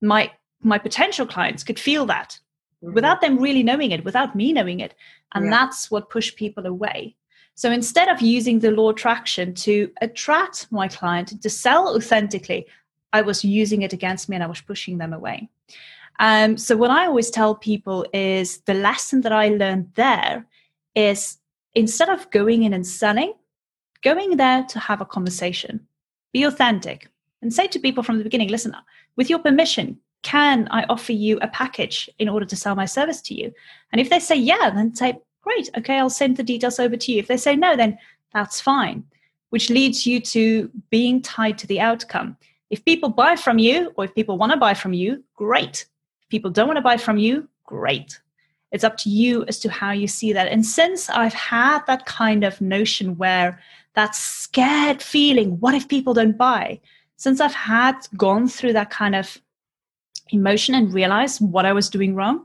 [0.00, 2.40] my my potential clients could feel that
[2.82, 2.94] mm-hmm.
[2.94, 4.94] without them really knowing it, without me knowing it.
[5.32, 5.50] And yeah.
[5.50, 7.14] that's what pushed people away.
[7.54, 12.66] So instead of using the law attraction to attract my client to sell authentically,
[13.12, 15.48] I was using it against me and I was pushing them away.
[16.20, 20.46] Um, so what I always tell people is the lesson that I learned there
[20.94, 21.38] is
[21.74, 23.34] instead of going in and selling,
[24.02, 25.86] going there to have a conversation,
[26.32, 27.10] be authentic,
[27.42, 28.74] and say to people from the beginning, listen,
[29.16, 33.20] with your permission, can I offer you a package in order to sell my service
[33.22, 33.52] to you?
[33.92, 35.18] And if they say yeah, then say,
[35.48, 37.18] great, okay, I'll send the details over to you.
[37.18, 37.98] If they say no, then
[38.34, 39.04] that's fine,
[39.50, 42.36] which leads you to being tied to the outcome.
[42.70, 45.86] If people buy from you, or if people want to buy from you, great.
[46.22, 48.20] If people don't want to buy from you, great.
[48.72, 50.48] It's up to you as to how you see that.
[50.48, 53.58] And since I've had that kind of notion where
[53.94, 56.78] that scared feeling, what if people don't buy?
[57.16, 59.38] Since I've had gone through that kind of
[60.28, 62.44] emotion and realized what I was doing wrong,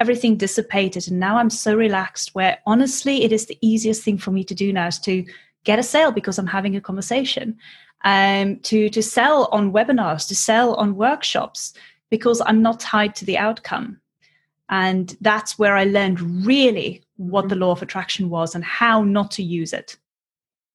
[0.00, 1.08] everything dissipated.
[1.08, 4.54] And now I'm so relaxed where honestly, it is the easiest thing for me to
[4.54, 5.24] do now is to
[5.64, 7.56] get a sale because I'm having a conversation,
[8.04, 11.74] um, to, to sell on webinars, to sell on workshops
[12.10, 14.00] because I'm not tied to the outcome.
[14.70, 19.30] And that's where I learned really what the law of attraction was and how not
[19.32, 19.96] to use it.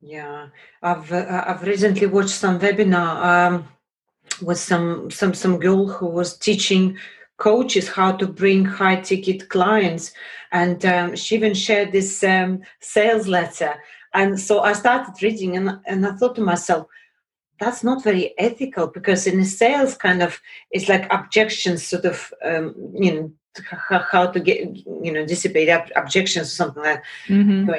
[0.01, 0.47] Yeah,
[0.81, 3.67] I've uh, I've recently watched some webinar um,
[4.41, 6.97] with some some some girl who was teaching
[7.37, 10.13] coaches how to bring high ticket clients,
[10.51, 13.75] and um, she even shared this um, sales letter.
[14.13, 16.87] And so I started reading, and and I thought to myself,
[17.59, 20.39] that's not very ethical because in sales kind of
[20.71, 23.31] it's like objections sort of um, you know
[23.77, 27.03] how to get you know dissipate objections or something like that.
[27.27, 27.69] Mm-hmm.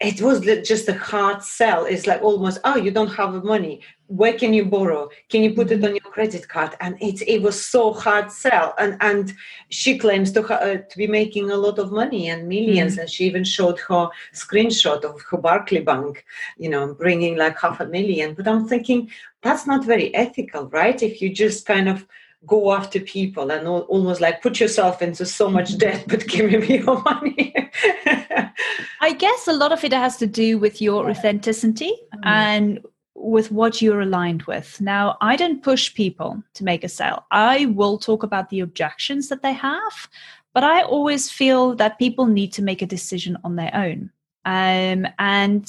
[0.00, 1.86] It was just a hard sell.
[1.86, 3.80] It's like almost oh you don't have money.
[4.08, 5.08] Where can you borrow?
[5.30, 5.86] Can you put it mm-hmm.
[5.86, 6.76] on your credit card?
[6.80, 8.74] And it it was so hard sell.
[8.78, 9.32] And and
[9.70, 13.00] she claims to uh, to be making a lot of money and 1000000s mm-hmm.
[13.00, 16.24] and she even showed her screenshot of her Barclay Bank
[16.58, 18.34] you know bringing like half a million.
[18.34, 19.10] But i'm thinking
[19.42, 21.02] that's not very ethical right?
[21.02, 22.06] If you just kind of
[22.44, 26.78] go after people and almost like put yourself into so much debt but give me
[26.78, 27.54] your money.
[29.00, 32.20] I guess a lot of it has to do with your authenticity mm.
[32.24, 32.80] and
[33.14, 34.80] with what you're aligned with.
[34.80, 37.24] Now i don't push people to make a sale.
[37.30, 40.08] I will talk about the objections that they have
[40.56, 44.10] but i always feel that people need to make a decision on their own.
[44.46, 45.68] Um, and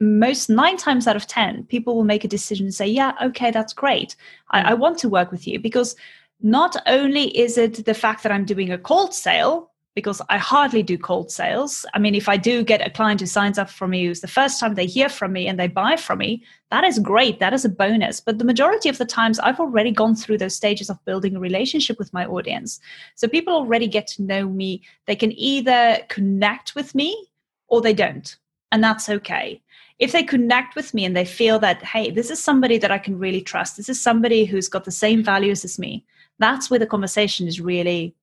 [0.00, 3.50] most nine times out of ten people will make a decision and say yeah okay
[3.50, 4.14] that's great.
[4.50, 4.78] I, I, mm.
[4.78, 5.58] want to work with you.
[5.58, 5.96] Because
[6.40, 10.84] not only is it the fact that i'm doing a cold sale because i hardly
[10.84, 11.84] do cold sales.
[11.94, 14.28] I mean if i do get a client who signs up for me who's the
[14.28, 17.52] first time they hear from me and they buy from me that is great that
[17.52, 18.20] is a bonus.
[18.20, 21.40] But the majority of the times i've already gone through those stages of building a
[21.40, 22.78] relationship with my audience.
[23.16, 24.82] So people already get to know me.
[25.06, 27.30] They can either connect with me
[27.66, 28.36] or they don't
[28.70, 29.60] and that's okay
[29.98, 32.98] if they connect with me and they feel that hey this is somebody that i
[32.98, 36.04] can really trust this is somebody who's got the same values as me
[36.38, 38.14] that's where the conversation is really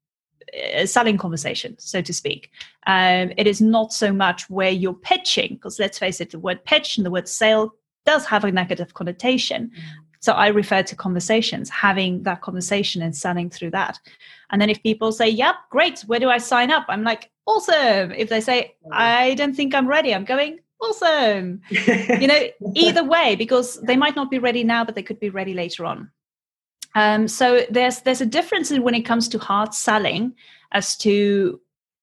[0.53, 2.51] a uh, selling conversation so to speak.
[2.87, 6.63] Um, it is not so much where you're pitching because let's face it the word
[6.65, 7.73] pitch and the word sale
[8.05, 9.71] does have a negative connotation.
[9.75, 9.81] Mm.
[10.19, 13.99] so i refer to conversations having that conversation and selling through that.
[14.51, 16.85] And then if people say yep great where do i sign up?
[16.89, 18.11] I'm like awesome!
[18.11, 21.61] If they say i don't think i'm ready i'm going awesome
[22.21, 22.41] you know
[22.75, 25.85] either way because they might not be ready now but they could be ready later
[25.85, 26.11] on.
[26.95, 30.33] Um, so there's there's a difference in when it comes to hard selling
[30.71, 31.59] as to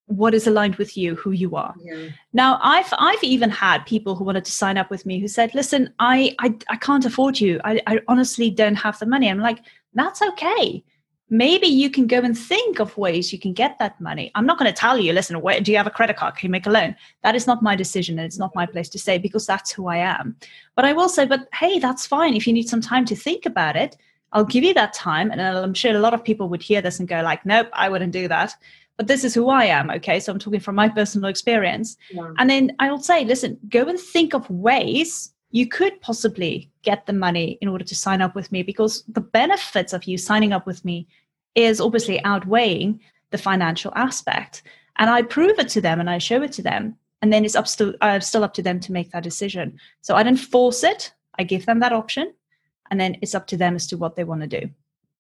[0.06, 1.74] what is aligned with you who you are.
[1.80, 2.08] Yeah.
[2.32, 5.54] now i've i've even had people who wanted to sign up with me who said
[5.54, 7.60] listen i i, I can't afford you.
[7.64, 9.30] I, I honestly don't have the money.
[9.30, 9.60] I'm like
[9.94, 10.84] that's okay
[11.32, 14.30] maybe you can go and think of ways you can get that money.
[14.34, 16.36] I'm not going to tell you, listen, where, do you have a credit card?
[16.36, 16.94] Can you make a loan?
[17.22, 19.86] That is not my decision and it's not my place to say because that's who
[19.88, 20.36] I am.
[20.76, 22.36] But I will say, but hey, that's fine.
[22.36, 23.96] If you need some time to think about it,
[24.32, 25.30] I'll give you that time.
[25.30, 27.88] And I'm sure a lot of people would hear this and go like, nope, I
[27.88, 28.54] wouldn't do that.
[28.98, 29.90] But this is who I am.
[29.90, 30.20] Okay.
[30.20, 31.96] So I'm talking from my personal experience.
[32.10, 32.30] Yeah.
[32.36, 37.06] And then I will say, listen, go and think of ways you could possibly get
[37.06, 40.52] the money in order to sign up with me because the benefits of you signing
[40.52, 41.06] up with me
[41.54, 44.62] is obviously outweighing the financial aspect.
[44.96, 46.96] And I prove it to them and I show it to them.
[47.22, 49.78] And then it's up still, uh, still up to them to make that decision.
[50.00, 51.12] So I don't force it.
[51.38, 52.34] I give them that option.
[52.90, 54.70] And then it's up to them as to what they want to do.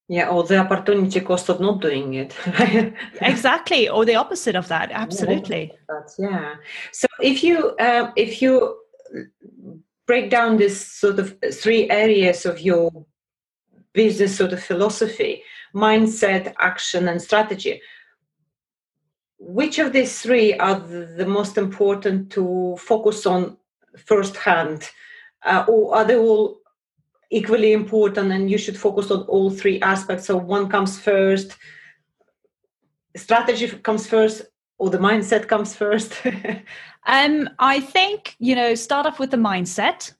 [0.08, 2.36] Yeah, or the opportunity cost of not doing it.
[3.22, 4.90] exactly, or the opposite of that.
[4.90, 5.72] Absolutely.
[6.18, 6.56] Yeah.
[6.92, 8.76] So if you uh, if you
[10.06, 13.06] break down this sort of three areas of your
[13.94, 15.42] business sort of philosophy,
[15.74, 17.80] mindset, action, and strategy.
[19.38, 23.56] Which of these three are the most important to focus on
[23.96, 24.88] firsthand,
[25.44, 26.60] uh, or are they all
[27.30, 30.26] equally important and you should focus on all three aspects?
[30.26, 31.56] So one comes first,
[33.16, 34.42] strategy comes first,
[34.78, 36.12] or the mindset comes first?
[37.06, 40.12] um, I think, you know, start off with the mindset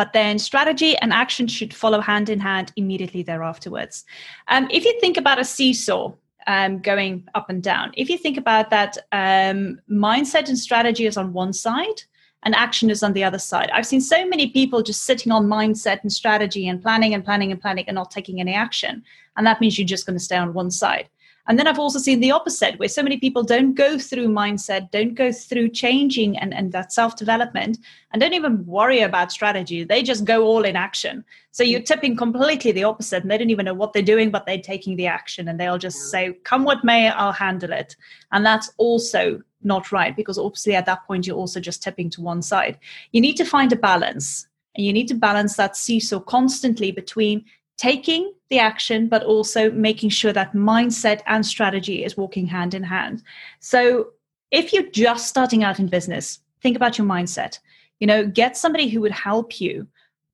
[0.00, 4.06] but then strategy and action should follow hand in hand immediately thereafterwards.
[4.48, 6.12] Um, if you think about a seesaw,
[6.46, 7.92] um, going up and down.
[8.02, 11.98] If you think about that, um, mindset and strategy is on one side,
[12.44, 13.70] and action is on the other side.
[13.74, 17.52] I've seen so many people just sitting on mindset and strategy and planning and planning
[17.52, 19.04] and planning and not taking any action.
[19.36, 21.10] And that means you're just going to stay on one side.
[21.50, 24.92] And then I've also seen the opposite, where so many people don't go through mindset,
[24.92, 27.78] don't go through changing and, and that self development,
[28.12, 29.82] and don't even worry about strategy.
[29.82, 31.24] They just go all in action.
[31.50, 34.46] So you're tipping completely the opposite, and they don't even know what they're doing, but
[34.46, 37.96] they're taking the action and they'll just say, Come what may, I'll handle it.
[38.30, 42.20] And that's also not right because obviously at that point you're also just tipping to
[42.20, 42.78] one side.
[43.10, 47.44] You need to find a balance and you need to balance that seesaw constantly between
[47.80, 52.82] taking the action, but also making sure that mindset and strategy is walking hand in
[52.82, 53.22] hand.
[53.60, 54.10] So
[54.50, 57.58] if you're just starting out in business, think about your mindset.
[57.98, 59.86] You know, get somebody who would help you.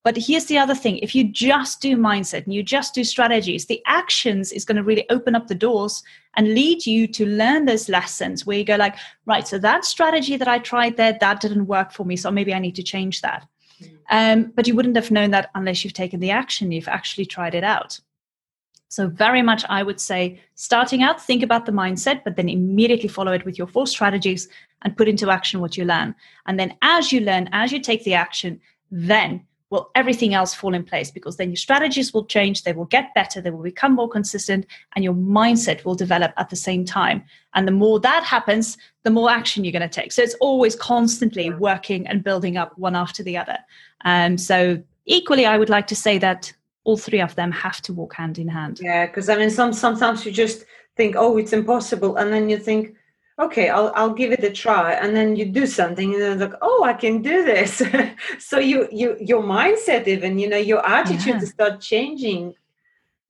[0.02, 3.66] But here's the other thing if you just do mindset and you just do strategies,
[3.66, 6.02] the actions is going to really open up the doors
[6.36, 10.36] and lead you to learn those lessons where you go, like, right, so that strategy
[10.36, 12.16] that I tried there, that didn't work for me.
[12.16, 13.46] So maybe I need to change that.
[14.10, 17.54] Um, but you wouldn't have known that unless you've taken the action, you've actually tried
[17.54, 18.00] it out.
[18.88, 23.08] So, very much, I would say, starting out, think about the mindset, but then immediately
[23.08, 24.48] follow it with your four strategies
[24.82, 26.14] and put into action what you learn.
[26.46, 28.60] And then, as you learn, as you take the action,
[28.90, 32.84] then will everything else fall in place because then your strategies will change, they will
[32.84, 36.84] get better, they will become more consistent, and your mindset will develop at the same
[36.84, 37.24] time.
[37.54, 40.12] And the more that happens, the more action you're going to take.
[40.12, 43.58] So it's always constantly working and building up one after the other.
[44.04, 46.52] Um, so equally, I would like to say that
[46.84, 48.78] all three of them have to walk hand in hand.
[48.80, 50.64] Yeah, because I mean, some sometimes you just
[50.96, 52.94] think, oh, it's impossible, and then you think,
[53.38, 56.54] okay i'll i'll give it a try and then you do something and then like
[56.62, 57.82] oh i can do this
[58.38, 61.40] so you you your mindset even you know your attitude yeah.
[61.40, 62.54] start changing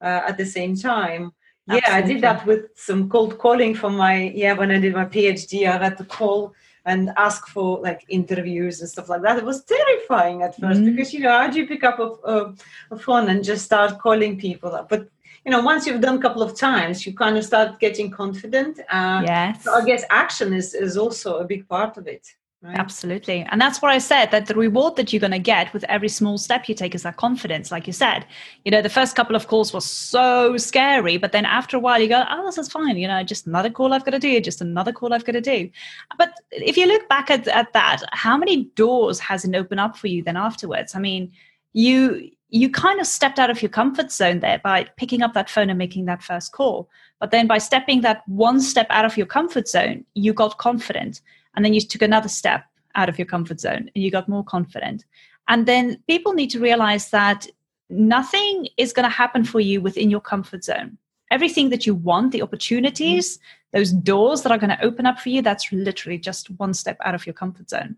[0.01, 1.33] uh, at the same time
[1.69, 1.91] Absolutely.
[1.91, 5.07] yeah i did that with some cold calling for my yeah when i did my
[5.07, 6.55] phd i had to call
[6.87, 9.37] and ask for like interviews and stuff like that.
[9.37, 10.85] It was terrifying at 1st mm-hmm.
[10.85, 12.55] because you know how do you pick up a, a,
[12.93, 14.73] a, phone and just start calling people?
[14.73, 14.89] Up?
[14.89, 15.09] But
[15.47, 18.81] you know once you've done a couple of times you kind of start getting confident
[18.91, 22.27] uh, yes so i guess action is is also a big part of it
[22.63, 22.79] Right.
[22.79, 23.47] Absolutely.
[23.51, 26.09] And that's what I said that the reward that you're going to get with every
[26.09, 27.71] small step you take is that confidence.
[27.71, 28.27] Like you said,
[28.65, 32.01] you know, the first couple of calls was so scary, but then after a while
[32.01, 32.97] you go, oh, this is fine.
[32.97, 35.41] You know, just another call I've got to do, just another call I've got to
[35.43, 35.71] do.
[36.17, 39.97] But if you look back at, at that, how many doors has it opened up
[39.97, 40.95] for you then afterwards?
[40.95, 41.33] I mean,
[41.75, 45.51] you you kind of stepped out of your comfort zone there by picking up that
[45.51, 46.89] phone and making that first call.
[47.21, 51.23] But then by stepping that one step out of your comfort zone, you got confident.
[51.55, 54.45] And then you took another step out of your comfort zone and you got more
[54.45, 55.05] confident.
[55.49, 57.47] And then people need to realize that
[57.89, 60.99] nothing is going to happen for you within your comfort zone.
[61.31, 63.39] Everything that you want, the opportunities,
[63.73, 66.97] those doors that are going to open up for you, that's literally just one step
[67.05, 67.97] out of your comfort zone.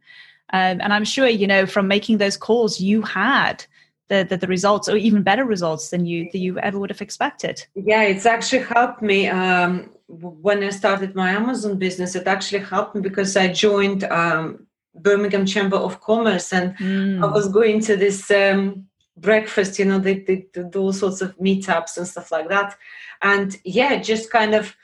[0.52, 3.64] Um, and I'm sure, you know, from making those calls, you had
[4.08, 7.00] the, the, the, results or even better results than you than you ever would have
[7.00, 12.60] expected yeah it's actually helped me um, when i started my amazon business it actually
[12.60, 17.22] helped me because i joined um, birmingham chamber of commerce and mm.
[17.22, 21.20] i was going to this um, breakfast you know they, they, they do all sorts
[21.20, 22.76] of meetups and stuff like that
[23.22, 24.74] and yeah just kind of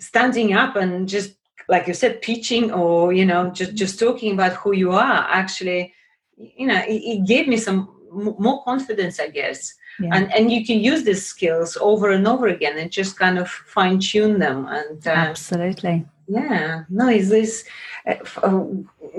[0.00, 1.34] standing up and just
[1.68, 5.94] like you said pitching or you know just just talking about who you are actually
[6.36, 9.74] you know it, it gave me some more confidence i guess.
[10.00, 10.10] Yeah.
[10.14, 13.48] and and you can use these skills over and over again and just kind of
[13.50, 16.06] fine tune them and uh, absolutely.
[16.28, 16.84] Yeah.
[16.88, 17.64] No is this
[18.06, 18.64] uh,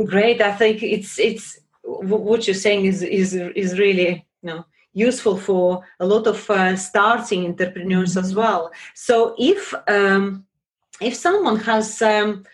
[0.05, 0.41] great.
[0.41, 5.83] I think it's it's what you're saying is is is really you know useful for
[5.99, 8.25] a lot of uh, starting entrepreneurs mm-hmm.
[8.25, 8.71] as well.
[8.93, 10.45] So if um
[11.01, 12.45] if someone has um,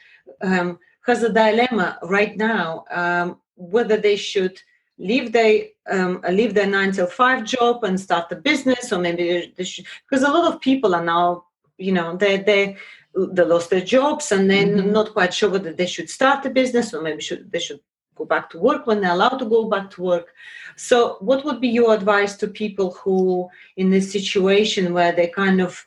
[0.42, 4.62] um has a dilemma right now um whether they should
[5.00, 9.54] leave their um, leave their nine till five job and start a business, or maybe
[9.58, 11.46] they should, because a lot of people are now,
[11.78, 12.78] you know, they they
[13.16, 14.92] they lost their jobs and they're mm-hmm.
[14.92, 17.80] not quite sure whether they should start a business or maybe should they should
[18.16, 20.28] go back to work when they're allowed to go back to work.
[20.76, 25.62] So, what would be your advice to people who in this situation where they kind
[25.62, 25.86] of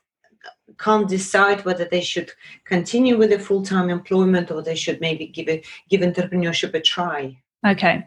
[0.78, 2.32] can't decide whether they should
[2.64, 7.36] continue with a full-time employment or they should maybe give it give entrepreneurship a try?
[7.66, 8.04] Okay.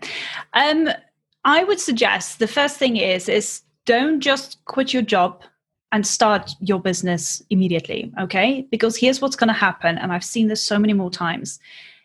[0.53, 0.89] Um,
[1.43, 5.43] I would suggest the first thing is is don't just quit your job
[5.91, 8.67] and start your business immediately, okay?
[8.71, 11.59] Because here's what's going to happen and I've seen this so many more times.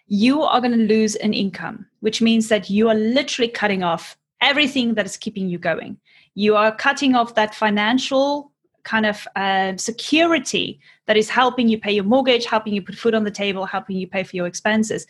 [0.07, 4.16] You are going to lose an income, which means that you are literally cutting off
[4.40, 5.98] everything that is keeping you going.
[6.34, 11.92] You are cutting off that financial kind of uh, security that is helping you pay
[11.92, 15.07] your mortgage, helping you put food on the table, helping you pay for your expenses.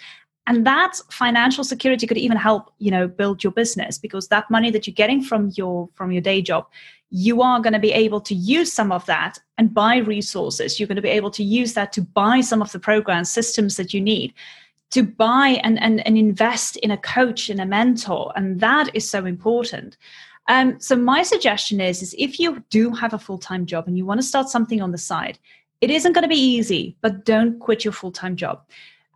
[0.50, 4.72] And that financial security could even help, you know, build your business because that money
[4.72, 6.66] that you're getting from your from your day job,
[7.10, 10.80] you are going to be able to use some of that and buy resources.
[10.80, 13.76] You're going to be able to use that to buy some of the programs, systems
[13.76, 14.34] that you need
[14.90, 18.32] to buy and, and, and invest in a coach and a mentor.
[18.34, 19.96] And that is so important.
[20.48, 24.04] Um, so my suggestion is, is if you do have a full-time job and you
[24.04, 25.38] want to start something on the side,
[25.80, 28.64] it isn't going to be easy, but don't quit your full-time job.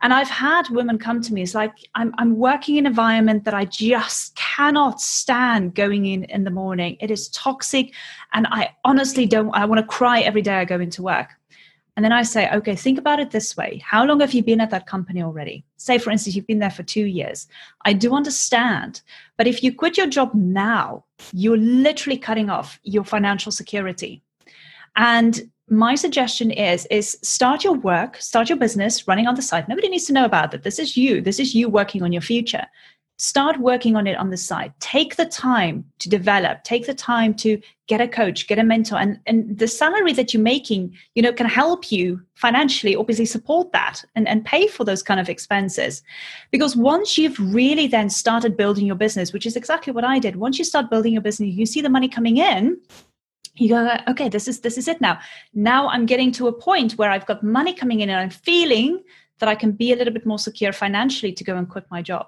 [0.05, 3.43] And I've had women come to me, it's like, I'm, I'm working in an environment
[3.45, 6.95] that I just cannot stand going in in the morning.
[6.99, 7.91] It is toxic.
[8.31, 11.29] And I honestly don't, I want to cry every day I go into work.
[11.95, 13.81] And then I say, okay, think about it this way.
[13.83, 15.65] How long have you been at that company already?
[15.77, 17.47] Say, for instance, you've been there for two years.
[17.83, 19.01] I do understand.
[19.37, 21.03] But if you quit your job now,
[21.33, 24.21] you're literally cutting off your financial security.
[24.95, 29.67] And my suggestion is is start your work start your business running on the side.
[29.67, 30.63] Nobody needs to know about that.
[30.63, 31.21] This is you.
[31.21, 32.65] This is you working on your future.
[33.17, 34.73] Start working on it on the side.
[34.81, 36.63] Take the time to develop.
[36.65, 38.97] Take the time to get a coach get a mentor.
[38.97, 43.71] And and the salary that you're making you know can help you financially obviously support
[43.71, 46.03] that and, and pay for those kind of expenses.
[46.51, 50.35] Because once you've really then started building your business which is exactly what i did
[50.35, 52.77] once you start building your business you see the money coming in
[53.55, 55.19] you go okay this is this is it now
[55.53, 59.01] now i'm getting to a point where i've got money coming in and i'm feeling
[59.39, 62.01] that i can be a little bit more secure financially to go and quit my
[62.01, 62.27] job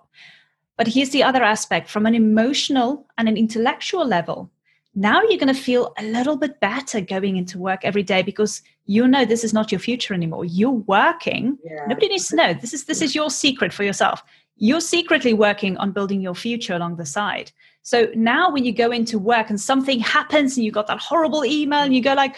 [0.78, 4.52] but here's the other aspect from an emotional and an intellectual level.
[4.94, 8.62] Now you're going to feel a little bit better going into work every day because
[8.86, 10.46] you know this is not your future anymore.
[10.46, 11.58] You're working.
[11.64, 11.86] Yeah.
[11.88, 12.54] Nobody needs to know.
[12.54, 14.24] This is this is your secret for yourself.
[14.56, 17.52] You're secretly working on building your future along the side.
[17.88, 21.46] So now when you go into work and something happens and you got that horrible
[21.46, 22.36] email and you go like,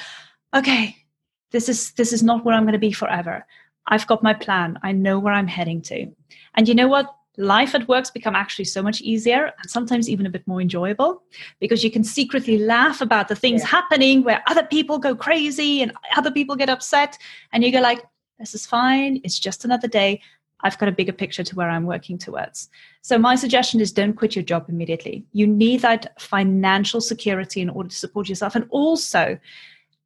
[0.56, 0.96] okay,
[1.50, 3.44] this is this is not where I'm going to be forever.
[3.88, 4.78] I've got my plan.
[4.84, 6.06] I know where I'm heading to.
[6.54, 7.16] And you know what?
[7.38, 11.24] life at work's become actually so much easier and sometimes even a bit more enjoyable
[11.62, 13.68] because you can secretly laugh about the things yeah.
[13.68, 17.18] happening where other people go crazy and other people get upset
[17.54, 18.04] and you go like
[18.40, 20.20] this is fine it's just another day
[20.62, 22.70] i've got a bigger picture to where i'm working towards
[23.02, 27.70] so my suggestion is don't quit your job immediately you need that financial security in
[27.70, 29.38] order to support yourself and also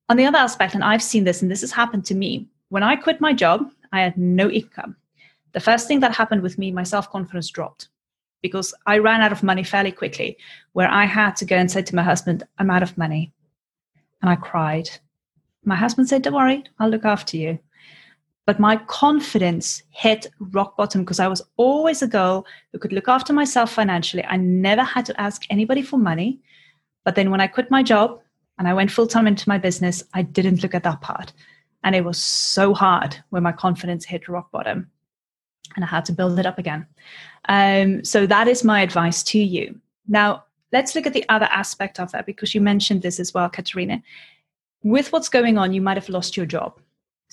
[0.09, 2.83] on the other aspect and i've seen this and this has happened to me when
[2.83, 4.95] i quit my job i had no income
[5.53, 7.87] the first thing that happened with me, my self confidence dropped
[8.41, 10.37] because I ran out of money fairly quickly,
[10.73, 13.31] where I had to go and say to my husband, I'm out of money.
[14.21, 14.89] And I cried.
[15.63, 17.59] My husband said, Don't worry, I'll look after you.
[18.45, 23.07] But my confidence hit rock bottom because I was always a girl who could look
[23.07, 24.23] after myself financially.
[24.25, 26.41] I never had to ask anybody for money.
[27.05, 28.19] But then when I quit my job
[28.57, 31.31] and I went full time into my business, I didn't look at that part.
[31.85, 34.89] And it was so hard when my confidence hit rock bottom
[35.75, 36.85] and I had to build it up again.
[37.49, 39.79] Um, so that is my advice to you.
[40.07, 43.49] Now, let's look at the other aspect of that because you mentioned this as well,
[43.49, 44.01] Katerina.
[44.83, 46.79] With what's going on, you might have lost your job.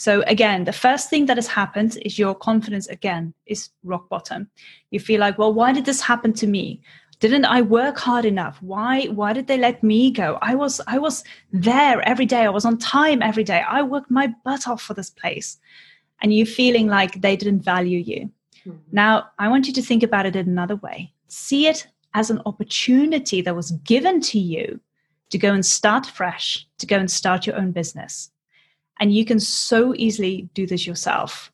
[0.01, 4.49] So again, the first thing that has happened is your confidence again is rock bottom.
[4.91, 6.81] You feel like, well, why did this happen to me?
[7.19, 8.57] Didn't I work hard enough?
[8.63, 10.39] Why why did they let me go?
[10.41, 11.23] I was I was
[11.53, 12.47] there every day.
[12.47, 13.63] I was on time every day.
[13.69, 15.59] I worked my butt off for this place
[16.23, 18.31] and you feeling like they didn't value you.
[18.65, 18.79] Mm-hmm.
[18.93, 21.13] Now, I want you to think about it in another way.
[21.29, 24.81] See it as an opportunity that was given to you
[25.29, 28.31] to go and start fresh, to go and start your own business.
[29.01, 31.51] And you can so easily do this yourself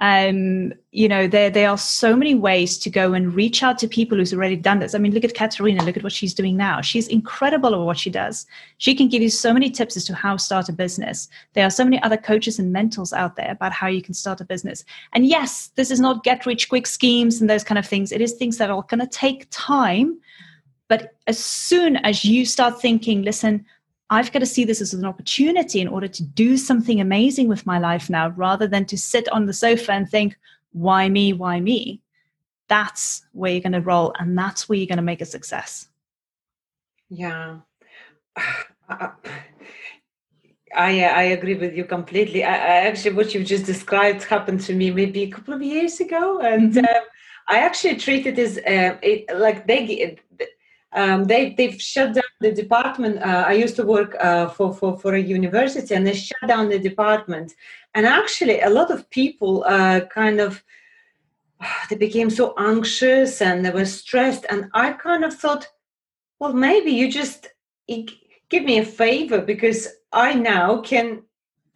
[0.00, 3.88] um, you know, there there are so many ways to go and reach out to
[3.88, 4.94] people who's already done this.
[4.94, 6.80] I mean, look at Katerina, look at what she's doing now.
[6.80, 8.46] She's incredible at what she does.
[8.78, 11.28] She can give you so many tips as to how to start a business.
[11.54, 14.40] There are so many other coaches and mentors out there about how you can start
[14.40, 14.84] a business.
[15.14, 18.12] And yes, this is not get rich quick schemes and those kind of things.
[18.12, 20.20] It is things that are going to take time.
[20.86, 23.66] But as soon as you start thinking, listen,
[24.10, 27.66] I've got to see this as an opportunity in order to do something amazing with
[27.66, 30.36] my life now rather than to sit on the sofa and think,
[30.72, 31.32] why me?
[31.32, 32.00] Why me?
[32.68, 35.88] That's where you're going to roll and that's where you're going to make a success.
[37.10, 37.58] Yeah.
[40.74, 42.44] I I agree with you completely.
[42.44, 45.98] I, I, actually what you've just described happened to me maybe a couple of years
[46.00, 46.84] ago, and mm-hmm.
[46.84, 47.02] um,
[47.48, 50.18] I actually treated as uh, it, like they
[50.92, 53.18] um, they they've shut down the department.
[53.18, 56.68] Uh, I used to work uh, for, for for a university, and they shut down
[56.68, 57.54] the department.
[57.94, 60.62] And actually, a lot of people uh, kind of
[61.90, 64.46] they became so anxious and they were stressed.
[64.50, 65.68] And I kind of thought,
[66.38, 67.48] well maybe you just
[67.86, 71.22] give me a favor because i now can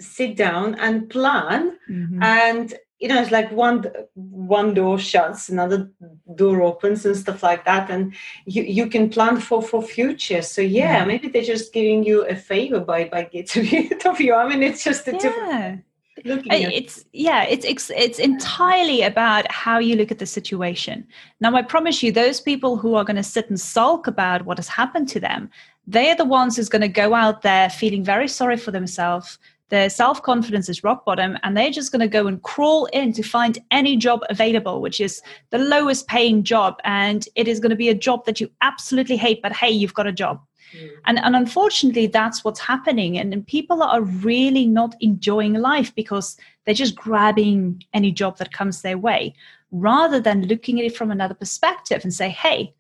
[0.00, 2.22] sit down and plan mm-hmm.
[2.22, 3.84] and you know it's like one
[4.14, 5.90] one door shuts another
[6.36, 7.90] door opens and stuff like that.
[7.90, 8.14] And
[8.46, 10.40] you you can plan for for future.
[10.40, 11.04] So yeah, yeah.
[11.04, 14.34] maybe they're just giving you a favor by by getting rid of you.
[14.34, 15.18] I mean it's just a yeah.
[15.18, 15.84] different
[16.24, 21.04] it's yeah it's, it's it's entirely about how you look at the situation.
[21.40, 24.58] Now i promise you those people who are going to sit and sulk about what
[24.58, 25.50] has happened to them
[25.88, 29.38] they're the ones who's going to go out there feeling very sorry for themselves
[29.68, 33.12] their self confidence is rock bottom, and they're just going to go and crawl in
[33.14, 36.76] to find any job available, which is the lowest paying job.
[36.84, 39.94] And it is going to be a job that you absolutely hate, but hey, you've
[39.94, 40.40] got a job.
[40.76, 40.90] Mm.
[41.06, 43.18] And, and unfortunately, that's what's happening.
[43.18, 48.52] And, and people are really not enjoying life because they're just grabbing any job that
[48.52, 49.34] comes their way
[49.70, 52.74] rather than looking at it from another perspective and say, hey,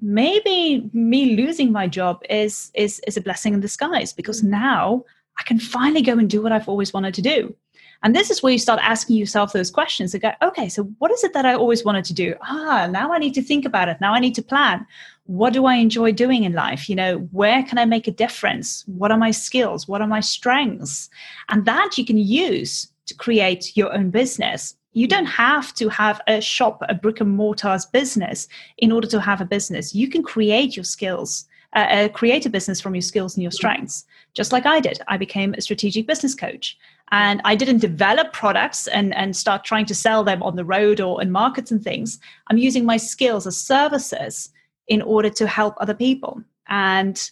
[0.00, 4.48] maybe me losing my job is is is a blessing in disguise because mm.
[4.48, 5.02] now
[5.38, 7.54] I can finally go and do what I've always wanted to do.
[8.02, 11.10] And this is where you start asking yourself those questions and go, okay, so what
[11.10, 12.34] is it that I always wanted to do?
[12.42, 13.98] Ah, now I need to think about it.
[14.00, 14.86] Now I need to plan.
[15.24, 16.88] What do I enjoy doing in life?
[16.88, 18.84] You know, where can I make a difference?
[18.86, 19.88] What are my skills?
[19.88, 21.10] What are my strengths?
[21.48, 24.76] And that you can use to create your own business.
[24.92, 29.20] You don't have to have a shop, a brick and mortar's business in order to
[29.20, 29.94] have a business.
[29.94, 31.46] You can create your skills
[31.76, 34.04] uh, create a business from your skills and your strengths,
[34.34, 34.98] just like I did.
[35.08, 36.76] I became a strategic business coach.
[37.12, 41.00] And I didn't develop products and, and start trying to sell them on the road
[41.00, 42.18] or in markets and things.
[42.48, 44.50] I'm using my skills as services
[44.88, 46.42] in order to help other people.
[46.68, 47.30] And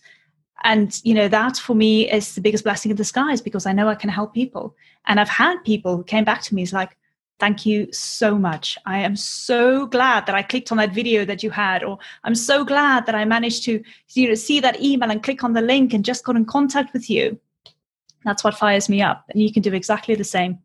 [0.62, 3.88] and you know that for me is the biggest blessing in disguise because I know
[3.88, 4.74] I can help people.
[5.06, 6.96] And I've had people who came back to me is like,
[7.40, 8.78] Thank you so much.
[8.86, 12.34] I am so glad that I clicked on that video that you had, or I'm
[12.34, 13.82] so glad that I managed to
[14.12, 16.92] you know, see that email and click on the link and just got in contact
[16.92, 17.38] with you.
[18.24, 19.24] That's what fires me up.
[19.30, 20.58] And you can do exactly the same.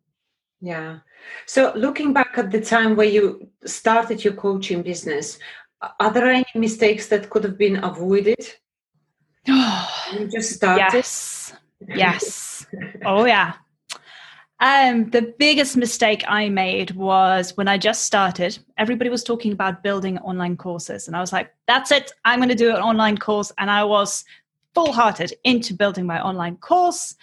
[0.61, 0.99] Yeah.
[1.45, 5.39] So, looking back at the time where you started your coaching business,
[5.99, 8.39] are there any mistakes that could have been avoided?
[9.45, 10.93] you just started?
[10.93, 11.53] Yes.
[11.87, 12.65] Yes.
[13.05, 13.53] oh, yeah.
[14.61, 19.83] Um, the biggest mistake I made was when I just started, everybody was talking about
[19.83, 21.07] building online courses.
[21.07, 23.51] And I was like, that's it, I'm going to do an online course.
[23.57, 24.25] And I was
[24.75, 27.15] full hearted into building my online course.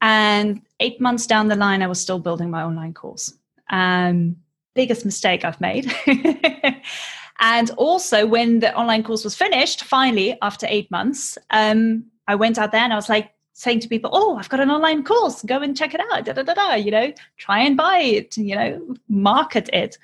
[0.00, 3.34] And eight months down the line, I was still building my online course.
[3.68, 4.36] Um,
[4.74, 5.92] biggest mistake I've made.
[7.40, 12.58] and also, when the online course was finished, finally, after eight months, um, I went
[12.58, 15.42] out there and I was like, saying to people, "Oh, I've got an online course.
[15.42, 16.74] Go and check it out." Da da da da.
[16.74, 18.36] You know, try and buy it.
[18.36, 19.98] You know, market it,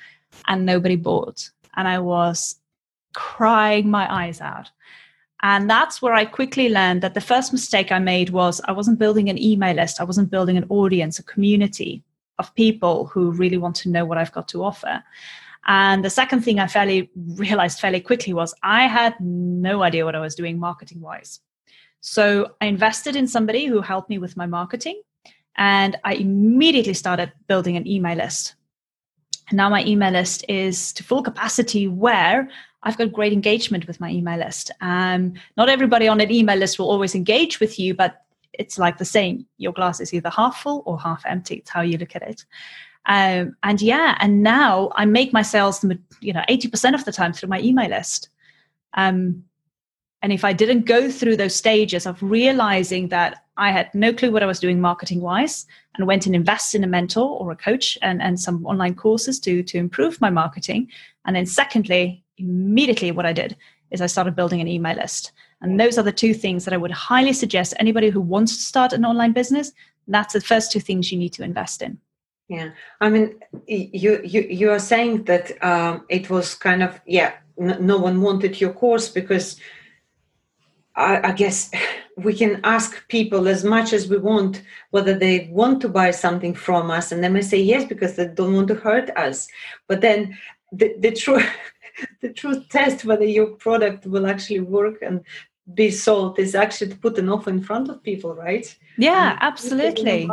[0.46, 1.50] and nobody bought.
[1.76, 2.56] And I was
[3.14, 4.70] crying my eyes out.
[5.42, 8.98] And that's where I quickly learned that the first mistake I made was I wasn't
[8.98, 10.00] building an email list.
[10.00, 12.02] I wasn't building an audience, a community
[12.38, 15.02] of people who really want to know what I've got to offer.
[15.66, 20.14] And the second thing I fairly realized fairly quickly was I had no idea what
[20.14, 21.40] I was doing marketing wise.
[22.08, 25.02] So I invested in somebody who helped me with my marketing
[25.56, 28.54] and I immediately started building an email list.
[29.48, 32.48] And now my email list is to full capacity where
[32.84, 34.70] I've got great engagement with my email list.
[34.80, 38.98] Um, not everybody on an email list will always engage with you, but it's like
[38.98, 39.44] the same.
[39.58, 41.56] Your glass is either half full or half empty.
[41.56, 42.44] It's how you look at it.
[43.06, 45.84] Um, and yeah, and now I make my sales,
[46.20, 48.28] you know, 80% of the time through my email list.
[48.94, 49.42] Um,
[50.22, 54.32] and if I didn't go through those stages of realizing that I had no clue
[54.32, 57.56] what I was doing marketing wise and went and invested in a mentor or a
[57.56, 60.88] coach and, and some online courses to, to improve my marketing.
[61.24, 63.56] And then, secondly, immediately what I did
[63.90, 65.32] is I started building an email list.
[65.62, 68.62] And those are the two things that I would highly suggest anybody who wants to
[68.62, 69.72] start an online business.
[70.06, 71.98] That's the first two things you need to invest in.
[72.48, 77.32] Yeah, I mean, you you you are saying that um, it was kind of yeah,
[77.58, 79.56] no one wanted your course because
[80.96, 81.70] I, I guess
[82.16, 86.54] we can ask people as much as we want whether they want to buy something
[86.54, 89.48] from us, and they may say yes because they don't want to hurt us.
[89.86, 90.36] But then
[90.72, 91.42] the, the true
[92.20, 95.24] the true test whether your product will actually work and
[95.74, 98.72] be sold is actually to put an offer in front of people, right?
[98.98, 100.30] Yeah, and absolutely.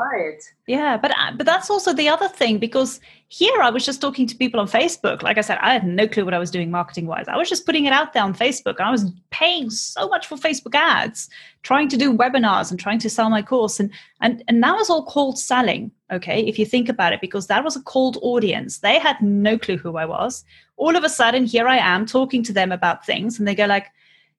[0.67, 4.27] Yeah, but uh, but that's also the other thing because here I was just talking
[4.27, 5.23] to people on Facebook.
[5.23, 7.27] Like I said, I had no clue what I was doing marketing wise.
[7.27, 8.79] I was just putting it out there on Facebook.
[8.79, 11.29] I was paying so much for Facebook ads,
[11.63, 14.89] trying to do webinars and trying to sell my course, and and and that was
[14.89, 15.89] all cold selling.
[16.11, 18.79] Okay, if you think about it, because that was a cold audience.
[18.79, 20.45] They had no clue who I was.
[20.77, 23.65] All of a sudden, here I am talking to them about things, and they go
[23.65, 23.87] like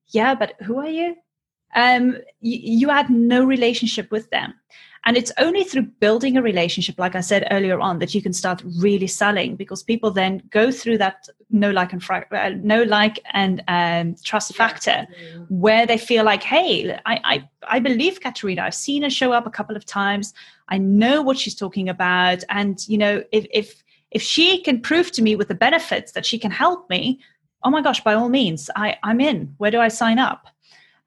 [0.09, 1.17] yeah, but who are you?
[1.75, 4.55] Um, you, you had know relationship with them.
[5.07, 8.33] And it's only through building a relationship, like I said earlier on, that you can
[8.33, 13.21] start really selling because people then go through that know like and uh, no like
[13.35, 15.39] and um, trust factor yeah.
[15.51, 18.63] where they feel like, hey, I, I, I believe Katerina.
[18.63, 20.33] I've seen her show up a couple of times.
[20.69, 22.43] I know what she's talking about.
[22.49, 26.25] And, you know, if, if, if she can prove to me with the benefits that
[26.25, 27.21] she can help me,
[27.65, 29.55] oh my gosh, by all means, I, I'm in.
[29.59, 30.47] Where do I sign up?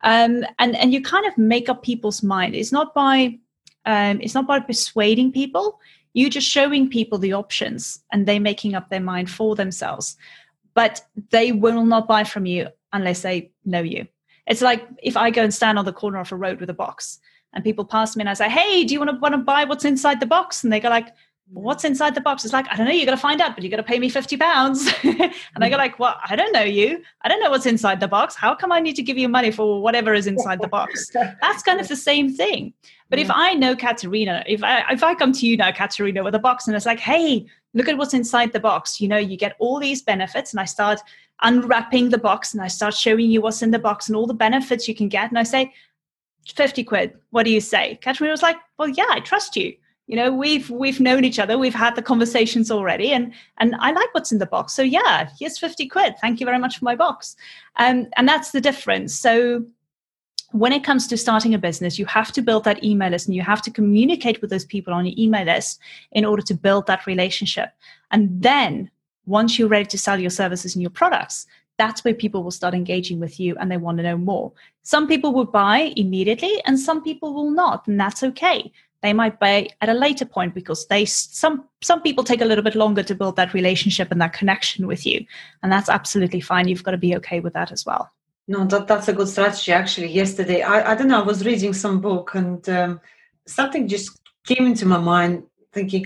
[0.01, 2.55] Um, and and you kind of make up people's mind.
[2.55, 3.39] It's not by
[3.85, 5.79] um, it's not by persuading people.
[6.13, 10.17] You're just showing people the options, and they making up their mind for themselves.
[10.73, 11.01] But
[11.31, 14.07] they will not buy from you unless they know you.
[14.45, 16.75] It's like if I go and stand on the corner of a road with a
[16.75, 17.19] box,
[17.53, 19.65] and people pass me, and I say, "Hey, do you want to want to buy
[19.65, 21.09] what's inside the box?" And they go like,
[21.51, 22.43] what's inside the box?
[22.43, 23.99] It's like, I don't know, you're going to find out, but you're going to pay
[23.99, 24.87] me 50 pounds.
[25.03, 27.01] and I go like, well, I don't know you.
[27.21, 28.35] I don't know what's inside the box.
[28.35, 31.09] How come I need to give you money for whatever is inside the box?
[31.13, 32.73] That's kind of the same thing.
[33.09, 36.35] But if I know Katerina, if I, if I come to you now, Katerina, with
[36.35, 38.99] a box and it's like, hey, look at what's inside the box.
[38.99, 40.99] You know, you get all these benefits and I start
[41.41, 44.33] unwrapping the box and I start showing you what's in the box and all the
[44.33, 45.29] benefits you can get.
[45.29, 45.73] And I say,
[46.55, 47.13] 50 quid.
[47.31, 47.99] What do you say?
[48.01, 49.75] Katerina was like, well, yeah, I trust you
[50.07, 53.91] you know we've we've known each other we've had the conversations already and and i
[53.91, 54.73] like what's in the box.
[54.73, 56.15] So yeah here's 50 quid.
[56.19, 57.35] Thank you very much for my box.
[57.75, 59.13] Um, and that's the difference.
[59.13, 59.65] So
[60.51, 63.35] when it comes to starting a business you have to build that email list and
[63.35, 65.79] you have to communicate with those people on your email list
[66.13, 67.69] in order to build that relationship.
[68.11, 68.89] And then
[69.25, 71.45] once you're ready to sell your services and your products
[71.77, 74.51] that's where people will start engaging with you and they want to know more.
[74.81, 78.71] Some people will buy immediately and some people will not, and that's okay
[79.03, 82.63] they might buy at a later point because they some some people take a little
[82.63, 85.25] bit longer to build that relationship and that connection with you.
[85.61, 86.67] And that's absolutely fine.
[86.67, 88.11] You've got to be okay with that as well.
[88.47, 90.07] No that, that's a good strategy actually.
[90.07, 93.01] Yesterday i, I don't know i was reading some book and um,
[93.45, 95.43] something just came into my mind
[95.73, 96.05] thinking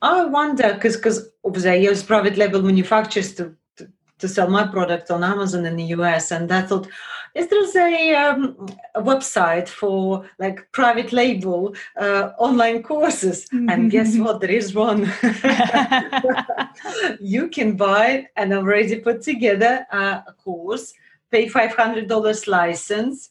[0.00, 3.88] i wonder because because obviously i use private label manufacturers to, to
[4.18, 6.88] to sell my product on amazon in the us and i thought
[7.34, 13.68] is there a, um, a website for like private label uh, online courses mm-hmm.
[13.68, 15.10] and guess what there is one
[17.20, 20.92] you can buy an already put together uh, a course
[21.30, 23.30] pay $500 license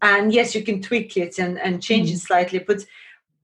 [0.00, 2.16] and yes you can tweak it and, and change mm-hmm.
[2.16, 2.84] it slightly but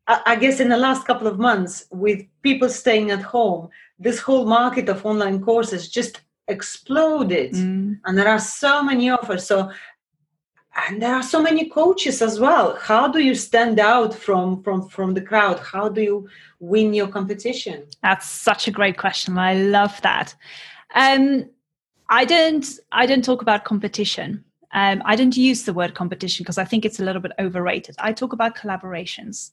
[0.07, 4.21] I, I guess in the last couple of months with people staying at home this
[4.21, 7.99] whole market of online courses just exploded mm.
[8.05, 9.71] and there are so many offers so
[10.87, 14.89] and there are so many coaches as well how do you stand out from from
[14.89, 16.29] from the crowd how do you
[16.61, 20.35] win your competition that's such a great question i love that
[20.95, 21.45] um
[22.09, 26.59] i don't i don't talk about competition um, I don't use the word competition because
[26.59, 27.97] I think it's a little bit overrated.
[27.99, 29.51] I talk about collaborations.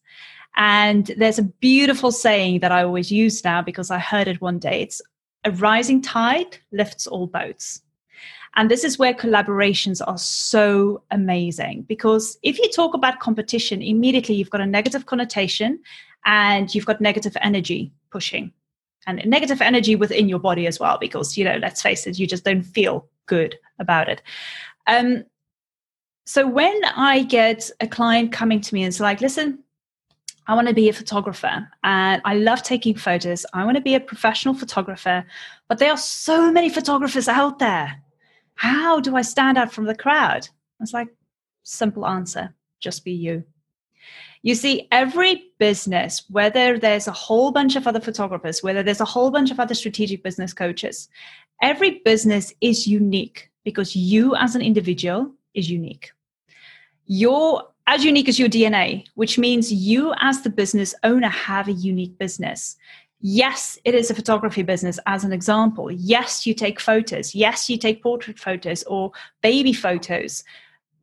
[0.58, 4.60] And there's a beautiful saying that I always use now because I heard it one
[4.60, 4.82] day.
[4.82, 5.02] It's
[5.44, 7.82] a rising tide lifts all boats.
[8.56, 14.36] And this is where collaborations are so amazing because if you talk about competition, immediately
[14.36, 15.80] you've got a negative connotation
[16.26, 18.54] and you've got negative energy pushing
[19.08, 22.26] and negative energy within your body as well because, you know, let's face it, you
[22.26, 24.22] just don't feel good about it.
[24.88, 25.26] Um,
[26.26, 29.60] so when I get a client coming to me and it's like, listen,
[30.48, 33.46] I want to be a photographer and I love taking photos.
[33.54, 35.26] I want to be a professional photographer,
[35.68, 38.02] but there are so many photographers out there.
[38.56, 40.48] How do I stand out from the crowd?
[40.80, 41.10] It's like,
[41.64, 43.44] simple answer just be you.
[44.44, 49.06] You see, every business, whether there's a whole bunch of other photographers, whether there's a
[49.06, 51.10] whole bunch of other strategic business coaches,
[51.64, 56.12] every business is unique because you as an individual is unique.
[57.08, 61.74] You're as unique as your DNA, which means you as the business owner have a
[61.74, 62.78] unique business.
[63.28, 65.90] Yes, it is a photography business, as an example.
[65.90, 67.34] Yes, you take photos.
[67.34, 70.44] Yes, you take portrait photos or baby photos,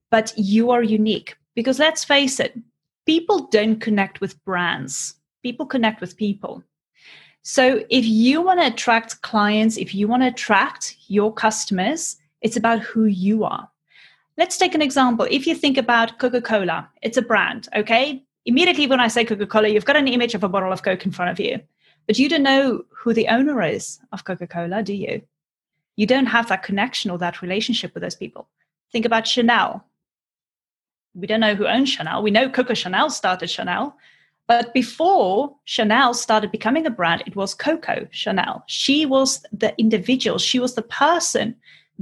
[0.09, 2.57] but you are unique because let's face it,
[3.07, 6.63] people don't connect with brands, people connect with people.
[7.43, 12.57] So if you want to attract clients, if you want to attract your customers, it's
[12.57, 13.69] about who you are.
[14.39, 15.27] Let's take an example.
[15.29, 18.23] If you think about Coca Cola, it's a brand, okay?
[18.47, 21.05] Immediately when I say Coca Cola, you've got an image of a bottle of Coke
[21.05, 21.61] in front of you.
[22.07, 25.23] But you don't know who the owner is of Coca Cola, do you?
[25.97, 28.49] You don't have that connection or that relationship with those people.
[28.91, 29.85] Think about Chanel.
[31.15, 32.23] We don't know who owns Chanel.
[32.23, 33.97] We know Coco Chanel started Chanel.
[34.49, 38.65] But before Chanel started becoming a brand, it was Coco Chanel.
[38.67, 41.57] She was the individual, she was the person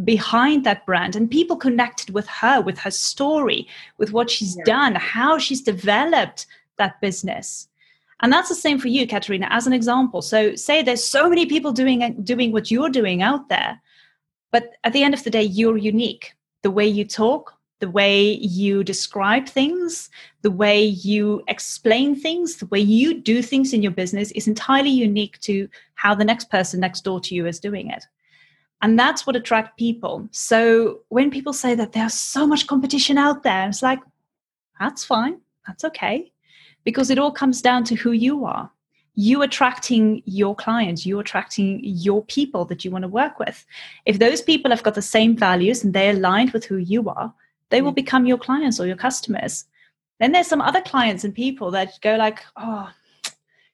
[0.04, 3.66] behind that brand and people connected with her with her story
[3.98, 4.64] with what she's yeah.
[4.64, 6.46] done how she's developed
[6.78, 7.68] that business
[8.20, 11.46] and that's the same for you katerina as an example so say there's so many
[11.46, 13.80] people doing doing what you're doing out there
[14.52, 18.32] but at the end of the day you're unique the way you talk the way
[18.34, 20.10] you describe things,
[20.42, 24.90] the way you explain things, the way you do things in your business is entirely
[24.90, 28.06] unique to how the next person next door to you is doing it.
[28.82, 30.28] And that's what attracts people.
[30.30, 34.00] So when people say that there's so much competition out there, it's like,
[34.78, 35.40] that's fine.
[35.66, 36.32] That's okay.
[36.84, 38.70] Because it all comes down to who you are.
[39.14, 43.66] You attracting your clients, you attracting your people that you want to work with.
[44.06, 47.34] If those people have got the same values and they're aligned with who you are,
[47.70, 47.96] they will mm.
[47.96, 49.66] become your clients or your customers
[50.20, 52.88] then there's some other clients and people that go like oh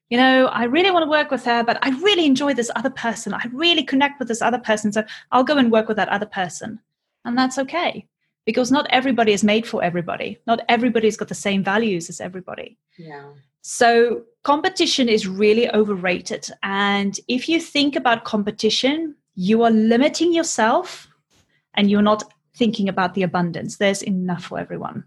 [0.08, 2.90] you know i really want to work with her but i really enjoy this other
[2.90, 6.08] person i really connect with this other person so i'll go and work with that
[6.08, 6.80] other person
[7.26, 8.06] and that's okay
[8.46, 12.78] because not everybody is made for everybody not everybody's got the same values as everybody
[12.96, 13.24] yeah
[13.62, 21.08] so competition is really overrated and if you think about competition you are limiting yourself
[21.74, 22.24] and you're not
[22.56, 23.76] thinking about the abundance.
[23.76, 25.04] There's enough for everyone.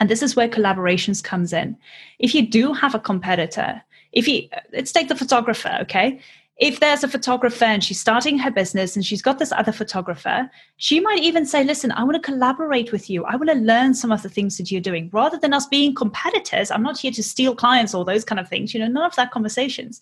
[0.00, 1.76] And this is where collaborations comes in.
[2.20, 6.20] If you do have a competitor, if you let's take the photographer, okay?
[6.58, 10.50] If there's a photographer and she's starting her business and she's got this other photographer,
[10.76, 13.24] she might even say, Listen, I want to collaborate with you.
[13.24, 15.08] I want to learn some of the things that you're doing.
[15.12, 18.48] Rather than us being competitors, I'm not here to steal clients or those kind of
[18.48, 20.00] things, you know, none of that conversations.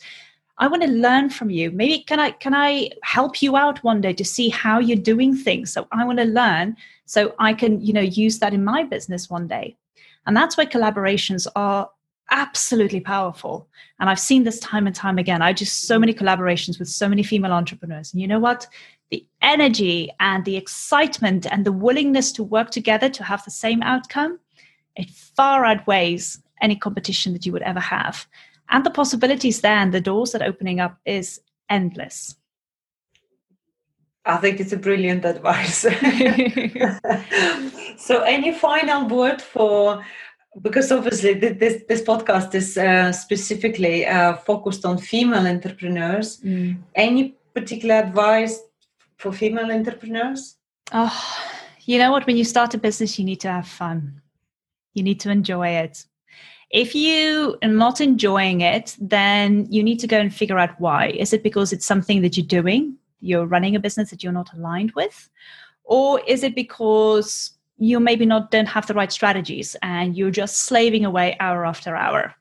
[0.58, 1.70] I want to learn from you.
[1.70, 5.36] Maybe can I can I help you out one day to see how you're doing
[5.36, 5.72] things?
[5.72, 9.28] So I want to learn so I can, you know, use that in my business
[9.28, 9.76] one day.
[10.26, 11.90] And that's where collaborations are
[12.30, 13.68] absolutely powerful.
[14.00, 15.42] And I've seen this time and time again.
[15.42, 18.12] I just so many collaborations with so many female entrepreneurs.
[18.12, 18.66] And you know what?
[19.10, 23.82] The energy and the excitement and the willingness to work together to have the same
[23.82, 24.40] outcome,
[24.96, 28.26] it far outweighs any competition that you would ever have
[28.70, 32.36] and the possibilities there and the doors that opening up is endless
[34.24, 35.80] i think it's a brilliant advice
[37.96, 40.04] so any final word for
[40.62, 46.76] because obviously this this podcast is uh, specifically uh, focused on female entrepreneurs mm.
[46.94, 48.60] any particular advice
[49.16, 50.56] for female entrepreneurs
[50.92, 51.36] oh
[51.84, 54.20] you know what when you start a business you need to have fun
[54.94, 56.06] you need to enjoy it
[56.70, 61.08] if you are not enjoying it, then you need to go and figure out why.
[61.10, 62.96] Is it because it's something that you're doing?
[63.20, 65.30] You're running a business that you're not aligned with?
[65.84, 70.62] Or is it because you maybe not don't have the right strategies and you're just
[70.62, 72.34] slaving away hour after hour,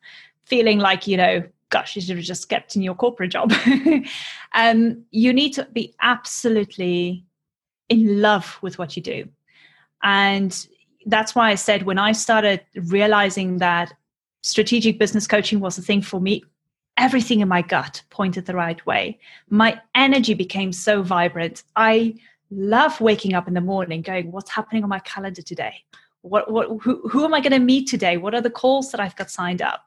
[0.45, 3.51] feeling like, you know, gosh, you should have just kept in your corporate job.
[4.53, 7.25] um, you need to be absolutely
[7.89, 9.27] in love with what you do.
[10.03, 10.67] And
[11.05, 13.93] that's why I said when I started realizing that
[14.41, 16.43] strategic business coaching was the thing for me
[16.97, 19.19] everything in my gut pointed the right way
[19.49, 22.13] my energy became so vibrant i
[22.55, 25.83] love waking up in the morning going what's happening on my calendar today?
[26.21, 28.17] What, what who, who am i going to meet today?
[28.17, 29.85] What are the calls that i've got signed up?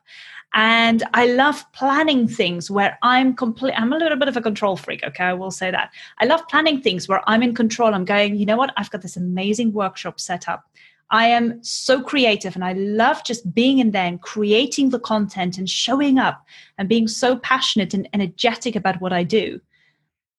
[0.54, 4.76] And i love planning things where i'm complete i'm a little bit of a control
[4.76, 5.24] freak okay?
[5.24, 5.92] I will say that.
[6.18, 7.94] I love planning things where i'm in control.
[7.94, 8.72] I'm going you know what?
[8.76, 10.64] I've got this amazing workshop set up.
[11.10, 15.56] I am so creative and I love just being in there and creating the content
[15.56, 16.44] and showing up
[16.76, 19.60] and being so passionate and energetic about what I do.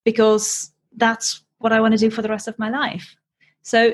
[0.03, 3.15] Because that's what I want to do for the rest of my life.
[3.61, 3.93] So,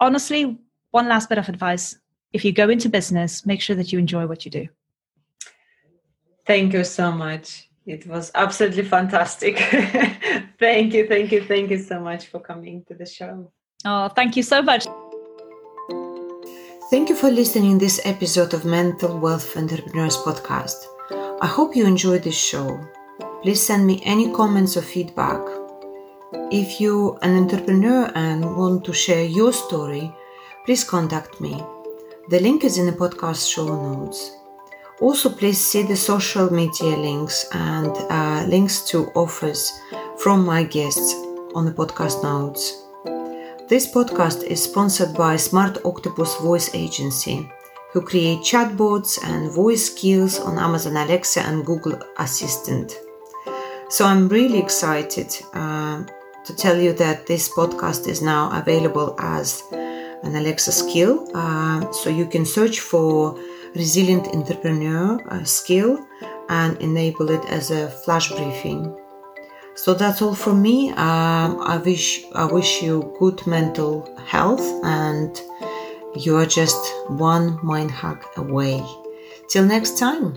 [0.00, 0.58] honestly,
[0.90, 1.96] one last bit of advice
[2.32, 4.68] if you go into business, make sure that you enjoy what you do.
[6.46, 7.68] Thank you so much.
[7.86, 9.56] It was absolutely fantastic.
[10.58, 13.50] thank you, thank you, thank you so much for coming to the show.
[13.84, 14.86] Oh, thank you so much.
[16.90, 20.86] Thank you for listening to this episode of Mental Wealth Entrepreneurs podcast.
[21.40, 22.80] I hope you enjoyed this show.
[23.42, 25.40] Please send me any comments or feedback.
[26.52, 30.14] If you're an entrepreneur and want to share your story,
[30.64, 31.60] please contact me.
[32.28, 34.30] The link is in the podcast show notes.
[35.00, 39.72] Also, please see the social media links and uh, links to offers
[40.18, 41.14] from my guests
[41.56, 42.84] on the podcast notes.
[43.68, 47.50] This podcast is sponsored by Smart Octopus Voice Agency,
[47.92, 52.96] who create chatbots and voice skills on Amazon Alexa and Google Assistant.
[53.88, 56.04] So I'm really excited uh,
[56.46, 61.28] to tell you that this podcast is now available as an Alexa skill.
[61.34, 63.38] Uh, so you can search for
[63.74, 66.06] Resilient Entrepreneur uh, skill
[66.48, 68.96] and enable it as a flash briefing.
[69.74, 70.90] So that's all from me.
[70.90, 75.38] Um, I wish I wish you good mental health, and
[76.14, 78.82] you are just one mind hack away.
[79.50, 80.34] Till next time.